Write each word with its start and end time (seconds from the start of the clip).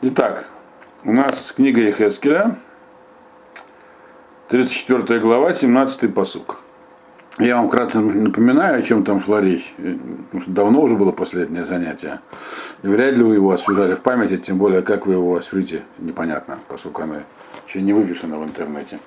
Итак, 0.00 0.46
у 1.02 1.12
нас 1.12 1.50
книга 1.50 1.80
Ехескеля, 1.80 2.54
34 4.46 5.18
глава, 5.18 5.52
17 5.52 6.14
посук. 6.14 6.60
Я 7.40 7.56
вам 7.56 7.66
вкратце 7.66 7.98
напоминаю, 7.98 8.78
о 8.78 8.82
чем 8.82 9.02
там 9.02 9.18
шла 9.18 9.40
речь, 9.40 9.74
потому 9.76 10.40
что 10.40 10.50
давно 10.52 10.82
уже 10.82 10.94
было 10.94 11.10
последнее 11.10 11.64
занятие. 11.64 12.20
И 12.84 12.86
вряд 12.86 13.16
ли 13.16 13.24
вы 13.24 13.34
его 13.34 13.50
освежали 13.50 13.96
в 13.96 14.00
памяти, 14.00 14.36
тем 14.36 14.56
более, 14.56 14.82
как 14.82 15.06
вы 15.06 15.14
его 15.14 15.34
освежите, 15.34 15.82
непонятно, 15.98 16.60
поскольку 16.68 17.02
оно 17.02 17.16
еще 17.66 17.82
не 17.82 17.92
вывешено 17.92 18.38
в 18.38 18.44
интернете. 18.44 19.00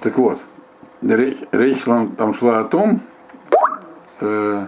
Так 0.00 0.18
вот, 0.18 0.42
речь, 1.00 1.38
речь 1.50 1.80
там 1.82 2.34
шла 2.34 2.58
о 2.60 2.64
том, 2.64 3.00
э, 4.20 4.66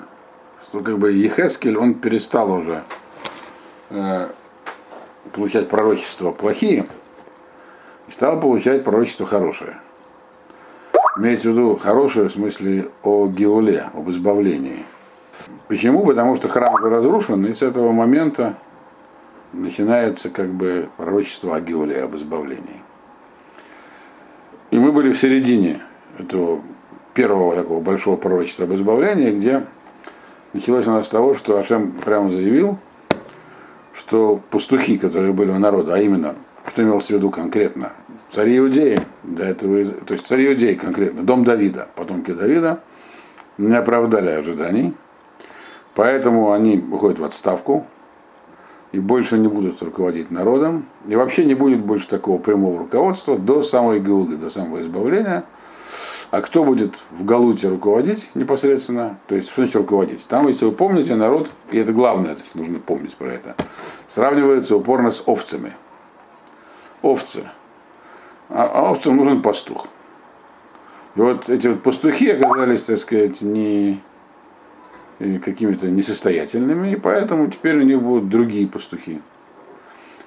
что 0.66 0.80
как 0.80 0.98
бы 0.98 1.12
Ехескель, 1.12 1.77
он 1.77 1.93
перестал 1.93 2.50
уже 2.52 2.84
э, 3.91 4.29
получать 5.32 5.68
пророчества 5.68 6.30
плохие 6.30 6.86
и 8.08 8.11
стал 8.11 8.40
получать 8.40 8.85
пророчество 8.85 9.26
хорошее. 9.26 9.79
Имеется 11.17 11.49
в 11.49 11.53
виду 11.53 11.76
хорошее 11.76 12.29
в 12.29 12.32
смысле 12.32 12.89
о 13.03 13.26
Геоле, 13.26 13.90
об 13.95 14.09
избавлении. 14.11 14.85
Почему? 15.68 16.04
Потому 16.04 16.36
что 16.36 16.48
храм 16.48 16.75
уже 16.75 16.89
разрушен, 16.89 17.45
и 17.46 17.54
с 17.54 17.62
этого 17.62 17.93
момента 17.93 18.54
начинается 19.53 20.31
как 20.31 20.48
бы 20.48 20.89
пророчество 20.96 21.57
о 21.57 21.61
Геоле, 21.61 22.03
об 22.03 22.17
избавлении. 22.17 22.82
И 24.71 24.79
мы 24.79 24.93
были 24.93 25.12
в 25.12 25.18
середине 25.18 25.81
этого 26.18 26.61
первого 27.14 27.57
такого 27.57 27.81
большого 27.81 28.17
пророчества 28.17 28.64
об 28.64 28.75
избавлении, 28.75 29.32
где 29.32 29.64
началось 30.53 30.87
у 30.87 30.93
нас 30.93 31.07
с 31.07 31.11
того, 31.11 31.34
что 31.34 31.59
Ашем 31.59 31.93
прямо 31.93 32.31
заявил, 32.31 32.78
что 33.94 34.41
пастухи, 34.50 34.98
которые 34.98 35.33
были 35.33 35.50
у 35.50 35.58
народа, 35.58 35.94
а 35.94 35.98
именно, 35.98 36.34
что 36.69 36.83
имелось 36.83 37.06
в 37.06 37.11
виду 37.11 37.31
конкретно, 37.31 37.92
цари 38.31 38.58
Иудеи, 38.58 39.01
до 39.23 39.45
этого, 39.45 39.84
то 39.84 40.15
есть 40.15 40.27
цари 40.27 40.47
Иудеи 40.47 40.75
конкретно, 40.75 41.23
дом 41.23 41.45
Давида, 41.45 41.89
потомки 41.95 42.33
Давида, 42.33 42.81
не 43.59 43.75
оправдали 43.75 44.31
ожиданий, 44.31 44.95
поэтому 45.95 46.53
они 46.53 46.83
уходят 46.91 47.19
в 47.19 47.25
отставку 47.25 47.87
и 48.92 48.98
больше 48.98 49.39
не 49.39 49.48
будут 49.48 49.83
руководить 49.83 50.31
народом, 50.31 50.87
и 51.06 51.15
вообще 51.15 51.45
не 51.45 51.55
будет 51.55 51.81
больше 51.81 52.09
такого 52.09 52.39
прямого 52.39 52.78
руководства 52.78 53.39
до 53.39 53.62
самой 53.62 54.00
Геулы, 54.00 54.37
до 54.37 54.50
самого 54.50 54.81
избавления– 54.81 55.45
а 56.31 56.42
кто 56.42 56.64
будет 56.64 56.95
в 57.11 57.25
Галуте 57.25 57.69
руководить 57.69 58.31
непосредственно? 58.34 59.19
То 59.27 59.34
есть, 59.34 59.48
что 59.48 59.62
значит 59.62 59.77
руководить? 59.77 60.27
Там, 60.28 60.47
если 60.47 60.64
вы 60.64 60.72
помните, 60.72 61.17
народ, 61.17 61.50
и 61.72 61.78
это 61.78 61.92
главное, 61.92 62.37
нужно 62.55 62.78
помнить 62.78 63.17
про 63.17 63.33
это, 63.33 63.56
сравнивается 64.06 64.77
упорно 64.77 65.11
с 65.11 65.27
овцами. 65.27 65.75
Овцы. 67.03 67.45
А, 68.48 68.64
а 68.64 68.91
овцам 68.91 69.17
нужен 69.17 69.42
пастух. 69.42 69.87
И 71.17 71.20
вот 71.20 71.48
эти 71.48 71.67
вот 71.67 71.83
пастухи 71.83 72.31
оказались, 72.31 72.84
так 72.84 72.98
сказать, 72.98 73.42
не 73.42 74.00
какими-то 75.19 75.89
несостоятельными, 75.89 76.92
и 76.92 76.97
поэтому 76.97 77.50
теперь 77.50 77.77
у 77.77 77.83
них 77.83 78.00
будут 78.00 78.28
другие 78.28 78.69
пастухи. 78.69 79.20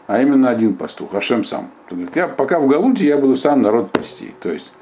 А 0.05 0.21
именно 0.21 0.49
один 0.49 0.75
пастух, 0.75 1.15
Ашем 1.15 1.45
сам. 1.45 1.71
Он 1.89 1.97
говорит, 1.97 2.15
я 2.15 2.27
пока 2.27 2.59
в 2.59 2.67
Галуте 2.67 3.05
я 3.05 3.17
буду 3.17 3.38
сам 3.38 3.61
народ 3.61 3.91
пасти. 3.91 4.33
То 4.41 4.51
есть 4.51 4.73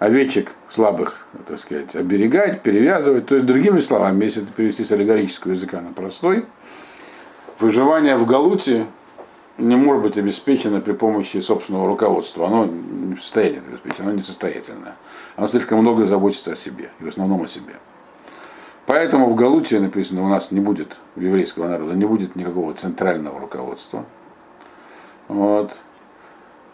овечек 0.00 0.50
слабых, 0.68 1.26
так 1.46 1.58
сказать, 1.60 1.94
оберегать, 1.94 2.62
перевязывать. 2.62 3.26
То 3.26 3.36
есть, 3.36 3.46
другими 3.46 3.78
словами, 3.78 4.24
если 4.24 4.42
это 4.42 4.50
перевести 4.50 4.82
с 4.82 4.90
аллегорического 4.90 5.52
языка 5.52 5.80
на 5.80 5.92
простой, 5.92 6.46
выживание 7.60 8.16
в 8.16 8.26
Галуте 8.26 8.86
не 9.58 9.76
может 9.76 10.02
быть 10.02 10.16
обеспечено 10.16 10.80
при 10.80 10.92
помощи 10.92 11.36
собственного 11.38 11.86
руководства. 11.86 12.46
Оно 12.46 12.64
не 12.64 13.14
в 13.14 13.22
состоянии 13.22 13.58
обеспечить, 13.58 14.00
оно 14.00 14.12
несостоятельное. 14.12 14.96
Оно 15.36 15.48
слишком 15.48 15.78
много 15.78 16.06
заботится 16.06 16.52
о 16.52 16.56
себе, 16.56 16.90
и 16.98 17.04
в 17.04 17.08
основном 17.08 17.42
о 17.42 17.48
себе. 17.48 17.74
Поэтому 18.86 19.28
в 19.28 19.34
Галуте 19.34 19.78
написано, 19.80 20.24
у 20.24 20.28
нас 20.28 20.50
не 20.50 20.60
будет, 20.60 20.96
у 21.14 21.20
еврейского 21.20 21.68
народа, 21.68 21.92
не 21.92 22.06
будет 22.06 22.36
никакого 22.36 22.72
центрального 22.72 23.38
руководства. 23.38 24.06
Вот. 25.28 25.76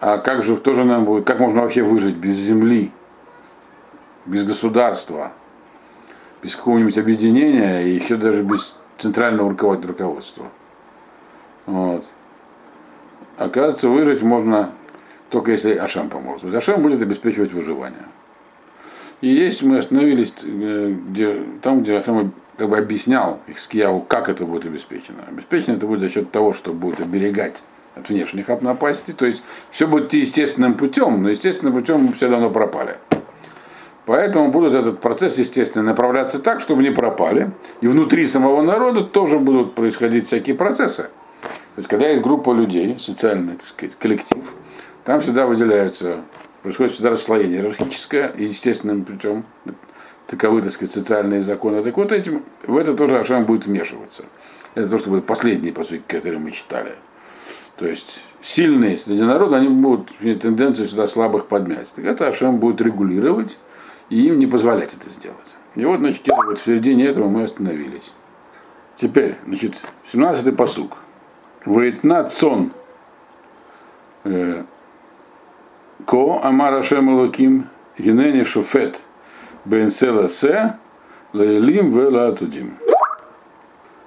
А 0.01 0.19
как 0.19 0.45
же 0.45 0.57
тоже 0.57 0.85
нам 0.85 1.05
будет, 1.05 1.27
как 1.27 1.41
можно 1.41 1.63
вообще 1.63 1.83
выжить 1.83 2.15
без 2.15 2.35
земли, 2.35 2.93
без 4.27 4.45
государства, 4.45 5.33
без 6.43 6.57
какого-нибудь 6.57 6.99
объединения 6.99 7.83
и 7.83 7.91
еще 7.91 8.17
даже 8.17 8.43
без 8.43 8.77
центрального 8.99 9.51
руководства. 9.51 10.47
Вот. 11.67 12.05
Оказывается, 13.39 13.89
выжить 13.89 14.23
можно 14.23 14.71
только 15.31 15.53
если 15.53 15.75
Ашам 15.75 16.09
поможет. 16.09 16.55
Ашам 16.55 16.83
будет 16.83 17.03
обеспечивать 17.03 17.53
выживание. 17.53 18.05
И 19.21 19.29
есть 19.29 19.63
мы 19.63 19.79
остановились 19.79 20.33
э, 20.43 20.95
где, 21.09 21.43
там, 21.63 21.83
где 21.83 21.97
Ашам 21.97 22.33
как 22.57 22.69
бы 22.69 22.79
объяснял 22.79 23.41
Ихскияву, 23.47 24.01
как 24.01 24.29
это 24.29 24.45
будет 24.45 24.67
обеспечено. 24.67 25.25
Обеспечено 25.29 25.77
это 25.77 25.87
будет 25.87 26.01
за 26.01 26.11
счет 26.11 26.31
того, 26.31 26.53
что 26.53 26.73
будет 26.73 27.01
оберегать 27.01 27.63
от 27.95 28.09
внешних 28.09 28.49
напастей. 28.49 29.15
То 29.15 29.27
есть 29.27 29.43
все 29.71 29.87
будет 29.87 30.13
естественным 30.13 30.75
путем, 30.75 31.23
но 31.23 31.31
естественным 31.31 31.75
путем 31.75 32.13
все 32.13 32.29
давно 32.29 32.51
пропали. 32.51 32.97
Поэтому 34.07 34.53
будут 34.53 34.75
этот 34.75 35.01
процесс, 35.01 35.39
естественно, 35.39 35.85
направляться 35.85 36.39
так, 36.39 36.61
чтобы 36.61 36.83
не 36.83 36.91
пропали. 36.91 37.51
И 37.81 37.89
внутри 37.89 38.27
самого 38.27 38.63
народа 38.63 39.03
тоже 39.03 39.39
будут 39.41 39.75
происходить 39.75 40.27
всякие 40.29 40.55
процессы. 40.55 41.09
То 41.43 41.81
есть, 41.81 41.89
когда 41.89 42.09
есть 42.09 42.23
группа 42.23 42.53
людей, 42.53 42.97
социальный, 43.01 43.55
так 43.55 43.65
сказать, 43.65 43.97
коллектив, 43.97 44.55
там 45.05 45.21
всегда 45.21 45.47
выделяются, 45.47 46.21
происходит 46.63 46.93
всегда 46.93 47.11
расслоение 47.11 47.59
иерархическое, 47.59 48.29
и 48.29 48.45
естественным 48.45 49.05
путем 49.05 49.45
таковы, 50.29 50.63
так 50.63 50.73
сказать, 50.73 50.95
социальные 50.95 51.43
законы. 51.43 51.83
Так 51.83 51.97
вот 51.97 52.13
этим, 52.13 52.45
в 52.63 52.77
это 52.77 52.95
тоже 52.95 53.19
Ашам 53.19 53.45
будет 53.45 53.67
вмешиваться. 53.67 54.23
Это 54.75 54.89
то, 54.89 54.99
что 54.99 55.11
будет 55.11 55.27
последний, 55.27 55.73
по 55.73 55.83
сути, 55.83 56.03
который 56.07 56.39
мы 56.39 56.53
читали. 56.53 56.93
То 57.77 57.87
есть 57.87 58.23
сильные 58.41 58.99
среди 58.99 59.23
народа, 59.23 59.57
они 59.57 59.69
будут 59.69 60.17
тенденцию 60.19 60.87
сюда 60.87 61.09
слабых 61.09 61.47
подмять. 61.47 61.93
Так 61.95 62.05
это 62.05 62.29
Ашем 62.29 62.59
будет 62.59 62.81
регулировать 62.81 63.59
и 64.09 64.27
им 64.27 64.39
не 64.39 64.47
позволять 64.47 64.95
это 64.95 65.11
сделать. 65.11 65.57
И 65.75 65.85
вот, 65.85 66.01
значит, 66.01 66.23
где 66.23 66.35
вот 66.35 66.59
в 66.59 66.65
середине 66.65 67.07
этого 67.07 67.29
мы 67.29 67.45
остановились. 67.45 68.13
Теперь, 68.95 69.37
значит, 69.47 69.83
17-й 70.13 70.53
посук. 70.53 70.97
Войтна 71.65 72.25
цон 72.25 72.73
э, 74.25 74.63
ко 76.07 76.41
амара 76.43 76.83
шем 76.83 77.31
генени 77.31 78.45
шуфет 78.45 79.03
бенсела 79.65 80.29
се 80.29 80.77
лаилим 81.33 81.93
велатудим. 81.93 82.79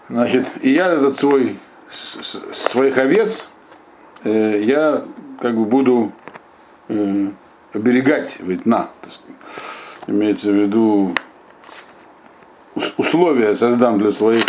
Значит, 0.10 0.48
и 0.62 0.72
я 0.72 0.88
этот 0.88 1.18
свой, 1.18 1.60
своих 1.92 2.98
овец, 2.98 3.50
э, 4.24 4.62
я 4.64 5.06
как 5.40 5.56
бы 5.56 5.66
буду 5.66 6.14
э, 6.88 7.28
оберегать, 7.74 8.40
так 8.40 9.12
сказать 9.12 9.30
имеется 10.09 10.52
в 10.52 10.56
виду 10.56 11.14
условия 12.97 13.56
создам 13.56 14.00
для 14.00 14.12
своих 14.12 14.44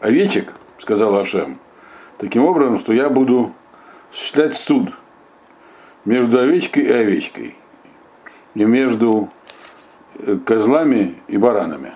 овечек, 0.00 0.54
сказал 0.78 1.16
Ашем, 1.16 1.58
таким 2.18 2.44
образом, 2.44 2.78
что 2.78 2.92
я 2.92 3.08
буду 3.08 3.52
осуществлять 4.10 4.54
суд 4.54 4.90
между 6.04 6.38
овечкой 6.38 6.84
и 6.84 6.92
овечкой, 6.92 7.56
и 8.54 8.64
между 8.64 9.30
э, 10.18 10.38
козлами 10.44 11.16
и 11.28 11.36
баранами. 11.36 11.92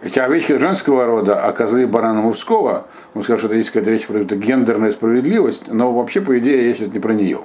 Эти 0.00 0.20
овечки 0.20 0.56
женского 0.58 1.06
рода, 1.06 1.44
а 1.44 1.52
козлы 1.52 1.82
и 1.82 1.86
бараны 1.86 2.22
мужского, 2.22 2.86
мы 3.14 3.24
скажем, 3.24 3.38
что 3.38 3.46
это 3.48 3.56
есть 3.56 3.70
какая-то 3.70 3.90
речь 3.90 4.06
про 4.06 4.20
это 4.20 4.36
гендерная 4.36 4.92
справедливость, 4.92 5.66
но 5.66 5.92
вообще, 5.92 6.20
по 6.20 6.38
идее, 6.38 6.62
речь 6.62 6.78
не 6.78 7.00
про 7.00 7.12
нее, 7.14 7.40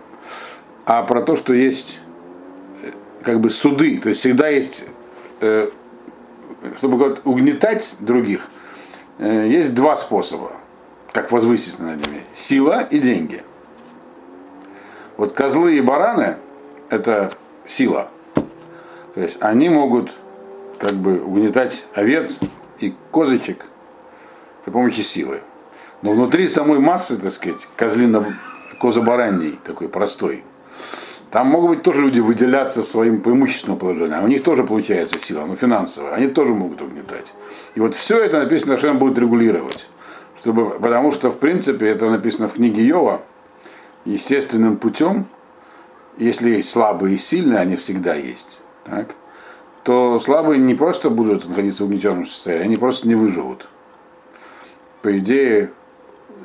а 0.86 1.02
про 1.02 1.24
то, 1.24 1.36
что 1.36 1.54
есть 1.54 2.00
как 3.24 3.40
бы 3.40 3.50
суды, 3.50 4.00
то 4.00 4.10
есть 4.10 4.22
всегда 4.22 4.50
есть, 4.50 4.90
э, 5.40 5.70
чтобы 6.78 6.98
говорить, 6.98 7.20
угнетать 7.24 7.98
других, 8.02 8.48
э, 9.18 9.48
есть 9.48 9.74
два 9.74 9.96
способа, 9.96 10.52
как 11.12 11.32
возвысить 11.32 11.80
над 11.80 12.06
ними. 12.06 12.24
Сила 12.34 12.82
и 12.82 13.00
деньги. 13.00 13.44
Вот 15.18 15.34
козлы 15.34 15.78
и 15.78 15.82
бараны– 15.82 16.38
это 16.90 17.34
сила. 17.66 18.10
То 19.16 19.22
есть 19.22 19.38
они 19.40 19.70
могут 19.70 20.12
как 20.80 20.94
бы 20.94 21.22
угнетать 21.22 21.86
овец 21.94 22.40
и 22.80 22.94
козочек 23.12 23.66
при 24.66 24.72
помощи 24.72 25.02
силы. 25.02 25.42
Но 26.02 26.12
внутри 26.12 26.48
самой 26.50 26.80
массы, 26.80 27.18
так 27.18 27.32
сказать, 27.32 27.68
козлино 27.78 28.38
козобаранний 28.80 29.60
такой 29.64 29.88
простой– 29.88 30.44
там 31.34 31.48
могут 31.48 31.70
быть 31.72 31.82
тоже 31.82 32.02
люди 32.02 32.20
выделяться 32.20 32.84
своим 32.84 33.20
преимущественным 33.20 33.80
положением. 33.80 34.20
А 34.20 34.24
у 34.24 34.28
них 34.28 34.44
тоже 34.44 34.64
получается 34.64 35.18
сила, 35.18 35.48
но 35.48 35.56
финансовая. 35.56 36.14
Они 36.14 36.28
тоже 36.28 36.54
могут 36.54 36.84
угнетать. 36.84 37.34
И 37.74 37.80
вот 37.80 37.96
все 37.96 38.20
это 38.20 38.38
написано, 38.38 38.78
что 38.78 38.92
он 38.92 39.00
будет 39.00 39.18
регулировать. 39.18 39.90
Чтобы, 40.40 40.70
потому 40.80 41.10
что, 41.10 41.32
в 41.32 41.40
принципе, 41.40 41.88
это 41.88 42.08
написано 42.08 42.48
в 42.48 42.54
книге 42.54 42.86
Йова, 42.86 43.22
естественным 44.06 44.78
путем, 44.78 45.26
если 46.18 46.52
есть 46.52 46.70
слабые 46.70 47.16
и 47.16 47.18
сильные, 47.18 47.58
они 47.58 47.78
всегда 47.78 48.14
есть, 48.14 48.60
так, 48.86 49.16
то 49.84 50.20
слабые 50.20 50.60
не 50.60 50.76
просто 50.76 51.10
будут 51.10 51.50
находиться 51.50 51.84
в 51.84 51.88
угнетенном 51.88 52.28
состоянии, 52.28 52.66
они 52.66 52.78
просто 52.78 53.08
не 53.08 53.16
выживут. 53.16 53.68
По 55.02 55.18
идее, 55.18 55.72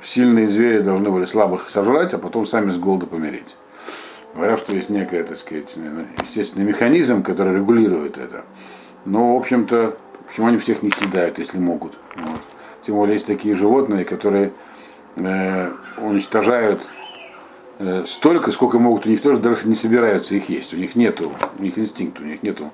сильные 0.02 0.48
звери 0.48 0.78
должны 0.78 1.10
были 1.10 1.26
слабых 1.26 1.68
сожрать, 1.68 2.14
а 2.14 2.18
потом 2.18 2.46
сами 2.46 2.70
с 2.70 2.78
голода 2.78 3.04
помереть. 3.04 3.54
Говорят, 4.34 4.58
что 4.58 4.72
есть 4.72 4.90
некий, 4.90 5.22
так 5.22 5.36
сказать, 5.36 5.76
естественный 6.22 6.66
механизм, 6.66 7.22
который 7.22 7.54
регулирует 7.56 8.18
это. 8.18 8.44
Но, 9.04 9.34
в 9.34 9.38
общем-то, 9.38 9.96
почему 10.26 10.48
они 10.48 10.58
всех 10.58 10.82
не 10.82 10.90
съедают, 10.90 11.38
если 11.38 11.58
могут. 11.58 11.98
Вот. 12.14 12.40
Тем 12.82 12.96
более 12.96 13.14
есть 13.14 13.26
такие 13.26 13.54
животные, 13.54 14.04
которые 14.04 14.52
э, 15.16 15.70
уничтожают 15.96 16.86
э, 17.78 18.04
столько, 18.06 18.52
сколько 18.52 18.78
могут, 18.78 19.06
у 19.06 19.10
них 19.10 19.22
тоже 19.22 19.40
даже 19.40 19.66
не 19.66 19.74
собираются 19.74 20.34
их 20.34 20.48
есть. 20.48 20.72
У 20.74 20.76
них 20.76 20.94
нету, 20.94 21.32
у 21.58 21.62
них 21.62 21.78
инстинкт, 21.78 22.20
у 22.20 22.24
них 22.24 22.42
нету 22.42 22.70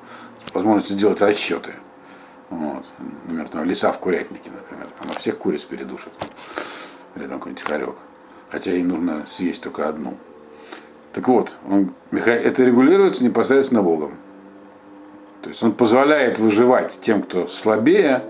возможности 0.52 0.92
сделать 0.92 1.20
расчеты. 1.22 1.74
Вот. 2.50 2.84
Например, 2.98 3.48
там 3.48 3.64
леса 3.64 3.90
в 3.92 3.98
курятнике, 3.98 4.50
например. 4.50 4.88
Она 5.00 5.14
всех 5.14 5.38
куриц 5.38 5.64
передушит. 5.64 6.12
Или 7.16 7.26
там 7.26 7.38
какой-нибудь 7.38 7.64
хорек. 7.64 7.96
Хотя 8.50 8.72
ей 8.72 8.82
нужно 8.82 9.24
съесть 9.26 9.62
только 9.62 9.88
одну. 9.88 10.16
Так 11.14 11.28
вот, 11.28 11.54
он, 11.70 11.94
это 12.10 12.64
регулируется 12.64 13.24
непосредственно 13.24 13.82
Богом. 13.82 14.14
То 15.42 15.50
есть 15.50 15.62
он 15.62 15.72
позволяет 15.72 16.38
выживать 16.38 16.98
тем, 17.00 17.22
кто 17.22 17.46
слабее, 17.46 18.24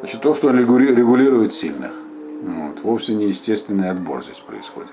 значит, 0.00 0.20
то, 0.20 0.34
что 0.34 0.48
он 0.48 0.58
регулирует 0.58 1.54
сильных. 1.54 1.92
Вот. 2.42 2.80
Вовсе 2.82 3.14
не 3.14 3.26
естественный 3.26 3.90
отбор 3.90 4.24
здесь 4.24 4.40
происходит. 4.40 4.90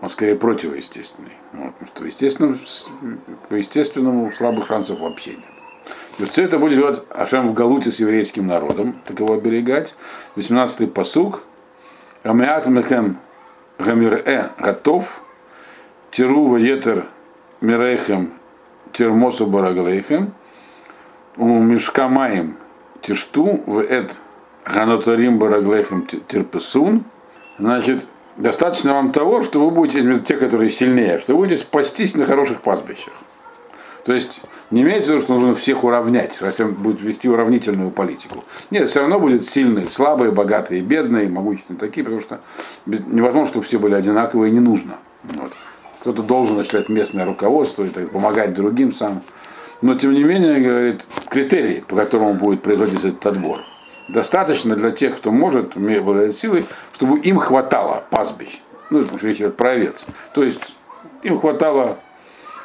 Он 0.00 0.10
скорее 0.10 0.36
противоестественный. 0.36 1.32
Вот. 1.52 1.74
Потому 1.74 2.56
что 2.56 2.90
по 3.48 3.54
естественному 3.54 4.32
слабых 4.32 4.66
шансов 4.66 5.00
вообще 5.00 5.30
нет. 5.30 5.40
И 6.18 6.22
вот 6.22 6.30
все 6.30 6.44
это 6.44 6.58
будет 6.58 6.76
делать 6.76 7.02
Ашем 7.10 7.48
в 7.48 7.54
Галуте 7.54 7.90
с 7.90 7.98
еврейским 7.98 8.46
народом, 8.46 8.96
так 9.06 9.18
его 9.18 9.34
оберегать. 9.34 9.94
18-й 10.36 10.86
посуг. 10.86 11.42
Амиат 12.22 12.66
мекем 12.66 13.16
гамир-э 13.78 14.50
готов. 14.58 15.22
Тиру 16.12 16.46
ваетер 16.46 17.06
мирейхем 17.62 18.34
тирмосу 18.92 19.46
бараглейхем 19.46 20.34
у 21.38 21.58
мешкамаем 21.58 22.58
тишту 23.00 23.62
в 23.64 23.78
эт 23.78 24.20
ганотарим 24.66 25.38
бараглехем 25.38 26.06
терпесун. 26.28 27.04
Значит, 27.58 28.06
достаточно 28.36 28.92
вам 28.92 29.12
того, 29.12 29.42
что 29.42 29.64
вы 29.64 29.70
будете, 29.70 30.18
те, 30.18 30.36
которые 30.36 30.68
сильнее, 30.68 31.18
что 31.18 31.32
вы 31.32 31.44
будете 31.44 31.62
спастись 31.62 32.14
на 32.14 32.26
хороших 32.26 32.60
пастбищах. 32.60 33.14
То 34.04 34.12
есть 34.12 34.42
не 34.70 34.82
имеется 34.82 35.12
в 35.12 35.14
виду, 35.14 35.22
что 35.22 35.32
нужно 35.32 35.54
всех 35.54 35.82
уравнять, 35.82 36.36
если 36.42 36.64
он 36.64 36.74
будет 36.74 37.00
вести 37.00 37.26
уравнительную 37.26 37.90
политику. 37.90 38.44
Нет, 38.70 38.90
все 38.90 39.00
равно 39.00 39.18
будет 39.18 39.48
сильные, 39.48 39.88
слабые, 39.88 40.30
богатые, 40.30 40.82
бедные, 40.82 41.30
могущественные 41.30 41.80
такие, 41.80 42.04
потому 42.04 42.20
что 42.20 42.40
невозможно, 42.84 43.48
чтобы 43.48 43.64
все 43.64 43.78
были 43.78 43.94
одинаковые 43.94 44.50
не 44.52 44.60
нужно. 44.60 44.98
Вот. 45.22 45.52
Кто-то 46.02 46.24
должен 46.24 46.56
начать 46.56 46.88
местное 46.88 47.24
руководство 47.24 47.84
и 47.84 47.88
так, 47.88 48.10
помогать 48.10 48.54
другим 48.54 48.92
сам. 48.92 49.22
Но 49.82 49.94
тем 49.94 50.12
не 50.12 50.24
менее, 50.24 50.60
говорит, 50.60 51.06
критерий, 51.28 51.84
по 51.86 51.94
которому 51.94 52.34
будет 52.34 52.60
производиться 52.60 53.08
этот 53.08 53.24
отбор, 53.24 53.60
достаточно 54.08 54.74
для 54.74 54.90
тех, 54.90 55.16
кто 55.16 55.30
может, 55.30 55.76
обладает 55.76 56.34
силой, 56.34 56.66
чтобы 56.92 57.20
им 57.20 57.38
хватало 57.38 58.02
пастбищ. 58.10 58.60
Ну, 58.90 59.02
потому 59.02 59.18
что 59.18 59.28
речь 59.28 59.36
идет 59.36 59.56
про 59.56 59.70
овец. 59.70 60.04
То 60.34 60.42
есть 60.42 60.76
им 61.22 61.38
хватало 61.38 61.98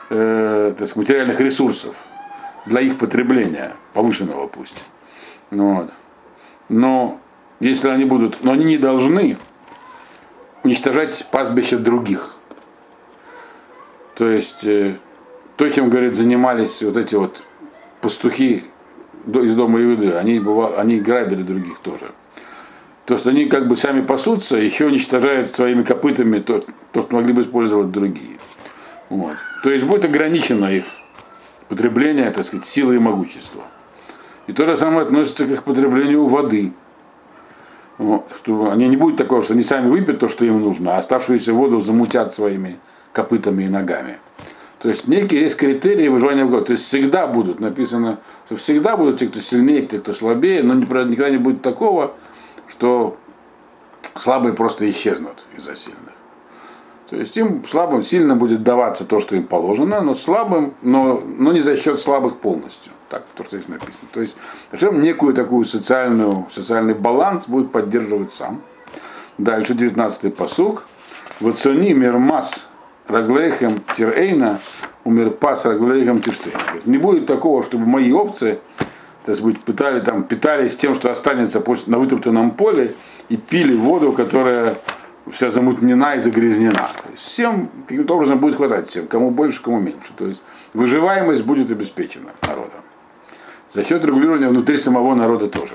э, 0.09 0.73
так 0.75 0.87
сказать, 0.87 0.95
материальных 0.95 1.39
ресурсов 1.39 1.95
для 2.65 2.81
их 2.81 2.97
потребления, 2.97 3.73
повышенного 3.93 4.47
пусть. 4.47 4.83
Вот. 5.51 5.91
Но 6.69 7.19
если 7.59 7.89
они 7.89 8.05
будут, 8.05 8.43
но 8.43 8.53
они 8.53 8.65
не 8.65 8.79
должны 8.79 9.37
уничтожать 10.63 11.27
пастбища 11.31 11.77
других. 11.77 12.36
То 14.17 14.27
есть 14.27 14.63
э, 14.63 14.95
то, 15.57 15.69
чем, 15.69 15.91
говорит, 15.91 16.15
занимались 16.15 16.81
вот 16.81 16.97
эти 16.97 17.13
вот 17.13 17.43
пастухи 18.01 18.63
из 19.27 19.55
дома 19.55 19.79
Иуды, 19.79 20.13
они, 20.13 20.39
бывало, 20.39 20.79
они 20.79 20.99
грабили 20.99 21.43
других 21.43 21.77
тоже. 21.79 22.07
То, 23.05 23.15
что 23.15 23.29
они 23.29 23.45
как 23.45 23.67
бы 23.67 23.77
сами 23.77 24.01
пасутся, 24.01 24.57
еще 24.57 24.87
уничтожают 24.87 25.51
своими 25.51 25.83
копытами 25.83 26.39
то, 26.39 26.65
то 26.91 27.01
что 27.03 27.15
могли 27.15 27.31
бы 27.31 27.43
использовать 27.43 27.91
другие. 27.91 28.39
Вот. 29.09 29.37
То 29.63 29.69
есть 29.69 29.85
будет 29.85 30.03
ограничено 30.03 30.65
их 30.65 30.85
потребление, 31.69 32.31
так 32.31 32.43
сказать, 32.43 32.65
силы 32.65 32.95
и 32.95 32.99
могущества. 32.99 33.65
И 34.47 34.51
то 34.53 34.65
же 34.65 34.75
самое 34.75 35.01
относится 35.01 35.45
к 35.45 35.51
их 35.51 35.63
потреблению 35.63 36.25
воды. 36.25 36.73
Вот, 37.99 38.31
что 38.35 38.71
они 38.71 38.87
не 38.87 38.97
будет 38.97 39.17
такого, 39.17 39.43
что 39.43 39.53
они 39.53 39.63
сами 39.63 39.89
выпьют 39.89 40.19
то, 40.19 40.27
что 40.27 40.43
им 40.43 40.59
нужно, 40.59 40.95
а 40.95 40.97
оставшуюся 40.97 41.53
воду 41.53 41.79
замутят 41.79 42.33
своими 42.33 42.79
копытами 43.17 43.63
и 43.63 43.67
ногами. 43.67 44.19
То 44.79 44.89
есть 44.89 45.07
некие 45.07 45.41
есть 45.41 45.57
критерии 45.57 46.07
выживания 46.07 46.45
в 46.45 46.51
год. 46.51 46.67
То 46.67 46.73
есть 46.73 46.85
всегда 46.85 47.25
будут 47.25 47.59
написано, 47.59 48.19
что 48.45 48.55
всегда 48.57 48.95
будут 48.95 49.17
те, 49.17 49.27
кто 49.27 49.39
сильнее, 49.39 49.87
те, 49.87 49.97
кто 49.97 50.13
слабее, 50.13 50.61
но 50.61 50.75
никогда 50.75 51.31
не 51.31 51.37
будет 51.37 51.63
такого, 51.63 52.13
что 52.67 53.17
слабые 54.19 54.53
просто 54.53 54.87
исчезнут 54.91 55.45
из-за 55.57 55.75
сильных. 55.75 56.13
То 57.09 57.15
есть 57.15 57.35
им 57.37 57.67
слабым 57.67 58.03
сильно 58.03 58.35
будет 58.35 58.61
даваться 58.61 59.03
то, 59.03 59.19
что 59.19 59.35
им 59.35 59.47
положено, 59.47 60.01
но 60.01 60.13
слабым, 60.13 60.75
но, 60.83 61.23
но 61.25 61.53
не 61.53 61.61
за 61.61 61.75
счет 61.75 61.99
слабых 61.99 62.37
полностью. 62.37 62.91
Так, 63.09 63.23
то, 63.35 63.45
что 63.45 63.57
здесь 63.57 63.69
написано. 63.69 64.09
То 64.11 64.21
есть 64.21 64.35
Ашем 64.71 65.01
некую 65.01 65.33
такую 65.33 65.65
социальную, 65.65 66.45
социальный 66.51 66.93
баланс 66.93 67.47
будет 67.47 67.71
поддерживать 67.71 68.33
сам. 68.33 68.61
Дальше 69.39 69.73
19-й 69.73 70.29
посуг. 70.29 70.83
Сони 71.55 71.93
мирмас 71.93 72.69
Раглейхем 73.07 73.81
Тирейна, 73.95 74.59
умер 75.03 75.31
пас 75.31 75.65
Раглейхем 75.65 76.21
Тиштейн. 76.21 76.55
Не 76.85 76.97
будет 76.97 77.25
такого, 77.25 77.63
чтобы 77.63 77.85
мои 77.85 78.11
овцы 78.11 78.59
так 79.27 79.35
сказать, 79.35 79.59
питали, 79.59 79.99
там, 79.99 80.23
питались 80.23 80.77
тем, 80.77 80.95
что 80.95 81.11
останется 81.11 81.59
после, 81.59 81.91
на 81.91 81.99
вытоптанном 81.99 82.51
поле, 82.51 82.95
и 83.27 83.35
пили 83.35 83.75
воду, 83.75 84.13
которая 84.13 84.77
вся 85.29 85.49
замутнена 85.49 86.15
и 86.15 86.19
загрязнена. 86.19 86.91
То 86.95 87.11
есть 87.11 87.23
всем 87.23 87.69
каким-то 87.87 88.15
образом 88.15 88.39
будет 88.39 88.55
хватать 88.55 88.89
всем, 88.89 89.05
кому 89.05 89.31
больше, 89.31 89.61
кому 89.61 89.81
меньше. 89.81 90.13
То 90.15 90.27
есть 90.27 90.41
выживаемость 90.73 91.43
будет 91.43 91.69
обеспечена 91.69 92.29
народом. 92.41 92.79
За 93.73 93.83
счет 93.83 94.05
регулирования 94.05 94.47
внутри 94.47 94.77
самого 94.77 95.13
народа 95.13 95.49
тоже. 95.49 95.73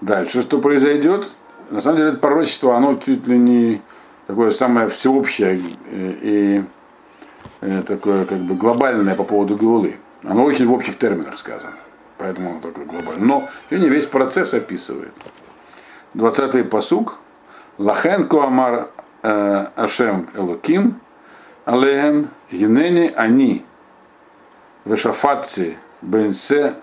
Дальше 0.00 0.40
что 0.40 0.60
произойдет? 0.60 1.28
На 1.70 1.82
самом 1.82 1.98
деле 1.98 2.08
это 2.08 2.18
пророчество, 2.18 2.74
оно 2.74 2.94
чуть 2.96 3.26
ли 3.26 3.38
не 3.38 3.82
такое 4.26 4.50
самое 4.50 4.88
всеобщее 4.88 5.60
и, 5.90 6.64
и 7.60 7.82
такое 7.82 8.24
как 8.24 8.38
бы 8.38 8.54
глобальное 8.54 9.14
по 9.14 9.24
поводу 9.24 9.56
Геулы. 9.56 9.96
Оно 10.22 10.44
очень 10.44 10.66
в 10.66 10.72
общих 10.72 10.98
терминах 10.98 11.38
сказано. 11.38 11.76
Поэтому 12.18 12.52
оно 12.52 12.60
такое 12.60 12.84
глобальное. 12.84 13.24
Но 13.24 13.48
не 13.70 13.88
весь 13.88 14.06
процесс 14.06 14.54
описывает. 14.54 15.14
20-й 16.14 16.64
посук. 16.64 17.18
Лахен 17.76 18.28
Коамар 18.28 18.90
э, 19.22 19.66
Ашем 19.74 20.28
Элоким 20.34 21.00
Алеем 21.64 22.28
Генени 22.52 23.12
Они 23.16 23.64
Вешафатцы 24.84 25.76
Бенсе 26.00 26.74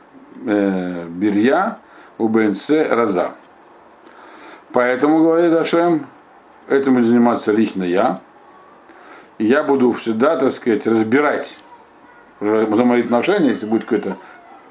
э, 0.45 1.05
Бирья 1.07 1.77
у 2.17 2.27
Бенсе 2.27 2.87
Раза. 2.87 3.31
Поэтому, 4.73 5.19
говорит 5.19 5.53
Ашем, 5.53 6.07
этим 6.71 6.95
буду 6.95 7.05
заниматься 7.05 7.51
лично 7.51 7.83
я. 7.83 8.21
И 9.37 9.45
я 9.45 9.63
буду 9.63 9.91
всегда, 9.91 10.37
так 10.37 10.51
сказать, 10.51 10.85
разбирать 10.87 11.57
взаимоотношения, 12.39 13.49
если 13.49 13.65
будет 13.65 13.83
какой-то 13.83 14.17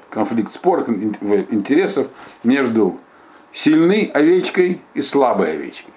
конфликт, 0.09 0.53
спор, 0.53 0.81
интересов 0.89 2.07
между 2.43 2.99
сильной 3.51 4.05
овечкой 4.05 4.81
и 4.93 5.01
слабой 5.01 5.53
овечкой. 5.53 5.93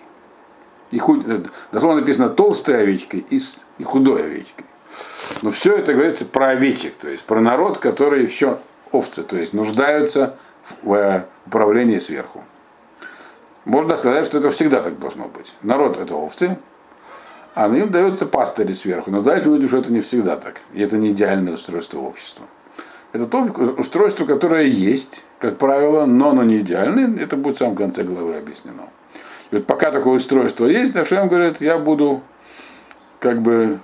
И 0.90 0.99
худ... 0.99 1.26
Э, 1.26 1.42
дословно 1.73 2.00
написано 2.00 2.28
толстой 2.28 2.82
овечкой 2.82 3.25
и, 3.30 3.40
и 3.78 3.84
худой 3.84 4.25
овечкой. 4.25 4.64
Но 5.42 5.50
все 5.50 5.76
это 5.76 5.92
говорится 5.92 6.25
про 6.25 6.50
овечек, 6.50 6.94
то 6.94 7.08
есть 7.08 7.25
про 7.25 7.40
народ, 7.40 7.78
который 7.78 8.25
еще 8.25 8.58
овцы, 8.92 9.23
то 9.23 9.37
есть 9.37 9.52
нуждаются 9.52 10.37
в 10.82 11.26
управлении 11.46 11.99
сверху. 11.99 12.44
Можно 13.64 13.97
сказать, 13.97 14.26
что 14.26 14.38
это 14.38 14.50
всегда 14.50 14.83
так 14.83 14.99
должно 14.99 15.28
быть. 15.28 15.52
Народ 15.62 15.97
это 15.97 16.14
овцы, 16.14 16.59
а 17.54 17.68
им 17.68 17.90
дается 17.90 18.26
пастыри 18.26 18.73
сверху. 18.73 19.11
Но 19.11 19.23
дальше 19.23 19.49
мы 19.49 19.56
видим, 19.56 19.68
что 19.68 19.78
это 19.78 19.92
не 19.92 20.00
всегда 20.00 20.37
так. 20.37 20.61
И 20.73 20.83
это 20.83 20.97
не 20.97 21.11
идеальное 21.11 21.54
устройство 21.54 22.00
общества. 22.00 22.47
Это 23.12 23.26
то 23.26 23.42
устройство, 23.78 24.26
которое 24.26 24.64
есть, 24.64 25.25
как 25.38 25.56
правило, 25.56 26.04
но 26.04 26.30
оно 26.30 26.42
не 26.42 26.59
идеальное. 26.59 27.16
Это 27.23 27.37
будет 27.37 27.56
в 27.56 27.59
самом 27.61 27.76
конце 27.76 28.02
главы 28.02 28.37
объяснено. 28.37 28.88
И 29.50 29.56
вот 29.56 29.66
пока 29.66 29.92
такое 29.92 30.14
устройство 30.14 30.66
есть, 30.66 30.97
Ашем 30.97 31.28
говорит, 31.28 31.61
я 31.61 31.78
буду 31.78 32.23
как 33.21 33.40
бы 33.40 33.78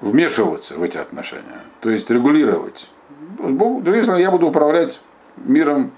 вмешиваться 0.00 0.74
в 0.74 0.82
эти 0.82 0.98
отношения, 0.98 1.62
то 1.80 1.90
есть 1.90 2.10
регулировать. 2.10 2.90
Словами, 3.38 4.20
я 4.20 4.30
буду 4.30 4.48
управлять 4.48 5.00
миром 5.36 5.92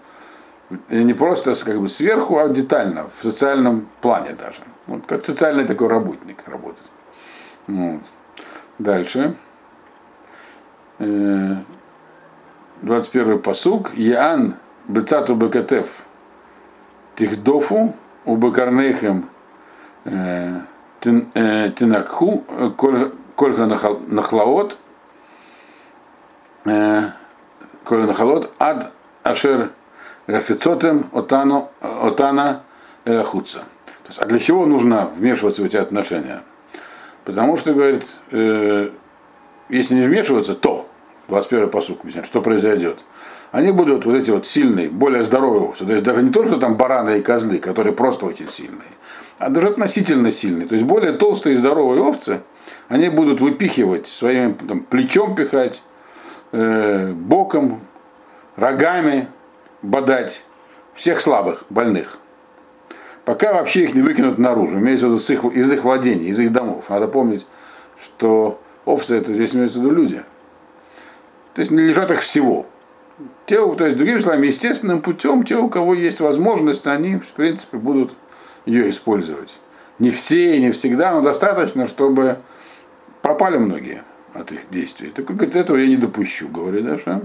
не 0.89 1.15
просто 1.15 1.55
как 1.65 1.81
бы 1.81 1.89
сверху, 1.89 2.39
а 2.39 2.49
детально, 2.49 3.09
в 3.09 3.23
социальном 3.23 3.89
плане 4.01 4.33
даже. 4.33 4.63
Вот, 4.87 5.07
как 5.07 5.25
социальный 5.25 5.65
такой 5.65 5.89
работник 5.89 6.43
работать. 6.47 6.85
Вот. 7.67 8.03
Дальше. 8.79 9.35
21 10.99 13.43
посук. 13.43 13.95
Яан 13.95 14.55
бецату 14.89 15.35
бекатев 15.35 16.05
тихдофу 17.17 17.95
убекарнейхем 18.25 19.29
тинакху 21.01 22.45
кольга 22.77 23.67
нахлаот 24.07 24.79
кольга 26.65 28.07
нахлаот 28.07 28.53
ад 28.59 28.93
ашер 29.23 29.71
гафицотем 30.27 31.07
отана 31.13 31.69
отана 31.81 32.63
элахуца. 33.05 33.59
То 33.59 34.11
есть, 34.11 34.19
а 34.21 34.27
для 34.27 34.39
чего 34.39 34.67
нужно 34.67 35.11
вмешиваться 35.17 35.63
в 35.63 35.65
эти 35.65 35.77
отношения? 35.77 36.43
Потому 37.25 37.57
что, 37.57 37.73
говорит, 37.73 38.05
э, 38.31 38.91
если 39.69 39.95
не 39.95 40.07
вмешиваться, 40.07 40.55
то, 40.55 40.89
21 41.29 41.71
посук 41.71 42.01
объясняет, 42.01 42.27
что 42.27 42.41
произойдет. 42.41 43.01
Они 43.51 43.73
будут 43.73 44.05
вот 44.05 44.15
эти 44.15 44.31
вот 44.31 44.47
сильные, 44.47 44.89
более 44.89 45.25
здоровые. 45.25 45.73
То 45.79 45.85
есть 45.93 46.05
даже 46.05 46.23
не 46.23 46.31
то, 46.31 46.45
что 46.45 46.59
там 46.59 46.77
бараны 46.77 47.19
и 47.19 47.23
козлы, 47.23 47.59
которые 47.59 47.93
просто 47.93 48.27
очень 48.27 48.49
сильные, 48.49 48.93
а 49.39 49.49
даже 49.49 49.69
относительно 49.69 50.31
сильные. 50.31 50.69
То 50.69 50.75
есть 50.75 50.87
более 50.87 51.13
толстые 51.13 51.55
и 51.55 51.57
здоровые 51.57 52.03
овцы, 52.03 52.43
они 52.89 53.09
будут 53.09 53.41
выпихивать 53.41 54.07
своим 54.07 54.55
там, 54.55 54.81
плечом 54.81 55.35
пихать, 55.35 55.83
э, 56.53 57.13
боком, 57.13 57.81
рогами 58.57 59.29
бодать 59.83 60.45
всех 60.95 61.21
слабых, 61.21 61.65
больных. 61.71 62.19
Пока 63.25 63.53
вообще 63.53 63.85
их 63.85 63.95
не 63.95 64.03
выкинут 64.03 64.39
наружу, 64.39 64.79
имеется 64.79 65.09
в 65.09 65.13
виду 65.13 65.49
их, 65.49 65.57
из 65.57 65.73
их 65.73 65.85
владений, 65.85 66.29
из 66.29 66.39
их 66.39 66.53
домов. 66.53 66.89
Надо 66.91 67.09
помнить, 67.09 67.47
что 68.01 68.61
овцы 68.85 69.17
это 69.17 69.35
здесь 69.35 69.55
имеется 69.55 69.79
в 69.79 69.83
виду 69.83 69.95
люди. 69.95 70.23
То 71.55 71.61
есть 71.61 71.71
не 71.71 71.83
лежат 71.83 72.11
их 72.11 72.21
всего. 72.21 72.67
Те, 73.47 73.57
то 73.57 73.87
есть, 73.87 73.97
другими 73.97 74.19
словами, 74.19 74.49
естественным 74.49 75.01
путем, 75.01 75.43
те, 75.43 75.57
у 75.57 75.69
кого 75.69 75.95
есть 75.95 76.21
возможность, 76.21 76.87
они, 76.87 77.17
в 77.17 77.29
принципе, 77.29 77.79
будут 77.79 78.13
ее 78.67 78.91
использовать. 78.91 79.59
Не 79.99 80.11
все 80.11 80.57
и 80.57 80.61
не 80.61 80.71
всегда, 80.71 81.13
но 81.13 81.23
достаточно, 81.23 81.89
чтобы 81.89 82.39
пропали 83.23 83.57
многие 83.57 84.03
от 84.35 84.53
их 84.53 84.69
действий. 84.71 85.11
Так 85.11 85.25
говорит, 85.25 85.57
этого 85.57 85.79
я 85.79 85.87
не 85.87 85.97
допущу, 85.97 86.49
говорит 86.49 86.85
Даша. 86.85 87.23